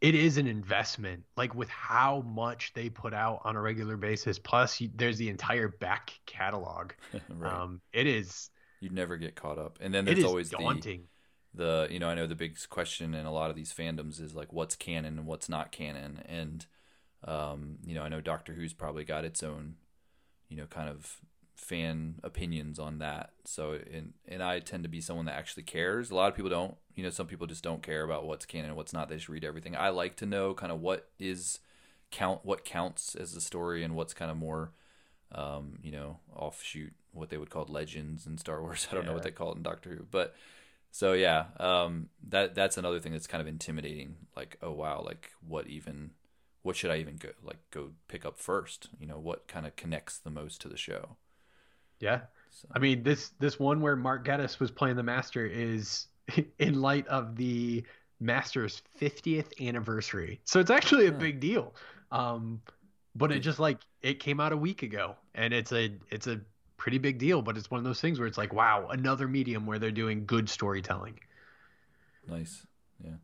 [0.00, 1.24] it is an investment.
[1.36, 5.68] Like with how much they put out on a regular basis, plus there's the entire
[5.68, 6.92] back catalog.
[7.28, 7.52] right.
[7.52, 8.50] Um, it is.
[8.80, 11.04] you'd never get caught up, and then there's always daunting.
[11.54, 14.20] The, the you know I know the big question in a lot of these fandoms
[14.20, 16.66] is like what's canon and what's not canon, and
[17.24, 19.76] um, you know I know Doctor Who's probably got its own
[20.48, 21.16] you know kind of
[21.56, 23.30] fan opinions on that.
[23.44, 26.10] So and and I tend to be someone that actually cares.
[26.10, 26.76] A lot of people don't.
[26.94, 29.08] You know, some people just don't care about what's canon and what's not.
[29.08, 29.76] They just read everything.
[29.76, 31.60] I like to know kind of what is
[32.12, 34.72] count what counts as a story and what's kind of more
[35.32, 38.86] um, you know, offshoot what they would call legends in Star Wars.
[38.90, 39.08] I don't yeah.
[39.08, 40.34] know what they call it in Doctor Who, but
[40.90, 44.16] so yeah, um, that that's another thing that's kind of intimidating.
[44.36, 46.10] Like, oh wow, like what even,
[46.62, 48.88] what should I even go like go pick up first?
[48.98, 51.16] You know, what kind of connects the most to the show?
[52.00, 52.20] Yeah.
[52.50, 52.68] So.
[52.74, 56.06] I mean, this this one where Mark Gatiss was playing the Master is
[56.58, 57.84] in light of the
[58.20, 60.40] Master's 50th anniversary.
[60.44, 61.18] So it's actually a yeah.
[61.18, 61.74] big deal.
[62.10, 62.60] Um,
[63.14, 66.40] but it just like it came out a week ago, and it's a it's a
[66.76, 67.42] pretty big deal.
[67.42, 70.26] But it's one of those things where it's like, wow, another medium where they're doing
[70.26, 71.18] good storytelling.
[72.28, 72.66] Nice.
[73.02, 73.14] Yeah.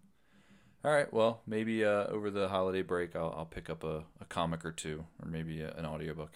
[0.85, 1.13] All right.
[1.13, 4.73] Well, maybe uh, over the holiday break, I'll, I'll pick up a, a comic or
[4.73, 6.33] two, or maybe a, an audiobook.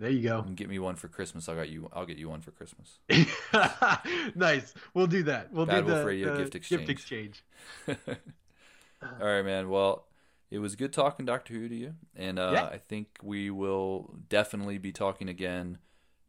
[0.00, 0.40] There you go.
[0.54, 1.46] Get me one for Christmas.
[1.46, 1.90] I'll get you.
[1.92, 3.00] I'll get you one for Christmas.
[4.34, 4.72] nice.
[4.94, 5.52] We'll do that.
[5.52, 6.80] We'll Bad do Wolf the, Radio the gift exchange.
[6.80, 7.44] Gift exchange.
[7.86, 9.68] All right, man.
[9.68, 10.06] Well,
[10.50, 12.64] it was good talking Doctor Who to you, and uh, yeah.
[12.64, 15.76] I think we will definitely be talking again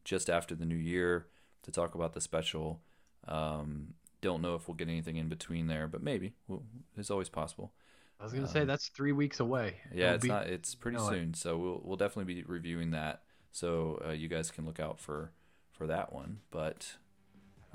[0.04, 1.28] just after the new year
[1.64, 2.82] to talk about the special.
[3.26, 6.64] Um, don't know if we'll get anything in between there, but maybe we'll,
[6.98, 7.72] it's always possible.
[8.20, 9.76] I was gonna um, say that's three weeks away.
[9.94, 10.48] Yeah, It'll it's be, not.
[10.48, 14.66] It's pretty soon, so we'll we'll definitely be reviewing that so uh, you guys can
[14.66, 15.32] look out for
[15.72, 16.40] for that one.
[16.52, 16.96] But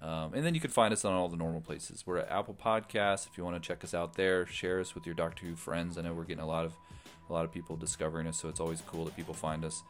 [0.00, 2.04] um, and then you can find us on all the normal places.
[2.06, 3.26] We're at Apple Podcasts.
[3.26, 5.96] If you want to check us out there, share us with your Doctor Who friends.
[5.96, 6.74] I know we're getting a lot of
[7.28, 9.82] a lot of people discovering us, so it's always cool that people find us.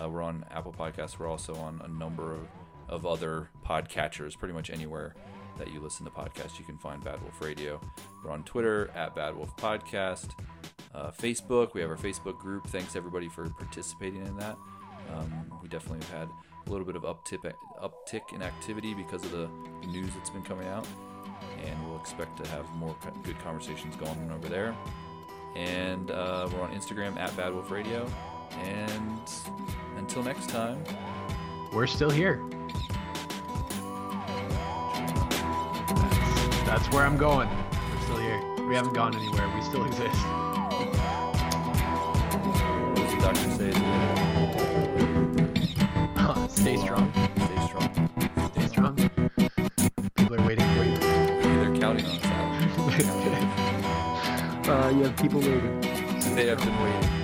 [0.00, 1.18] Uh, we're on Apple Podcasts.
[1.18, 2.46] We're also on a number of,
[2.88, 5.14] of other podcatchers, pretty much anywhere
[5.58, 7.80] that you listen to podcasts, you can find Bad Wolf Radio.
[8.24, 10.30] We're on Twitter at Bad Wolf Podcast.
[10.94, 12.66] Uh, Facebook, we have our Facebook group.
[12.68, 14.56] Thanks everybody for participating in that.
[15.14, 16.28] Um, we definitely have had
[16.66, 19.48] a little bit of uptick, uptick in activity because of the
[19.86, 20.86] news that's been coming out,
[21.64, 24.76] and we'll expect to have more good conversations going on over there.
[25.54, 28.06] And uh, we're on Instagram at Bad Wolf Radio.
[28.64, 29.20] And
[29.96, 30.82] until next time,
[31.72, 32.40] we're still here.
[35.88, 37.48] That's, that's where I'm going.
[37.48, 38.66] We're still here.
[38.66, 39.50] We haven't gone anywhere.
[39.54, 40.51] We still exist.
[46.62, 47.12] Stay strong.
[47.34, 47.90] Stay strong.
[48.54, 48.94] Stay strong.
[50.14, 50.96] People are waiting for you.
[50.96, 52.28] They're counting on us.
[54.68, 55.80] uh, you have people waiting.
[56.36, 57.21] They have been waiting.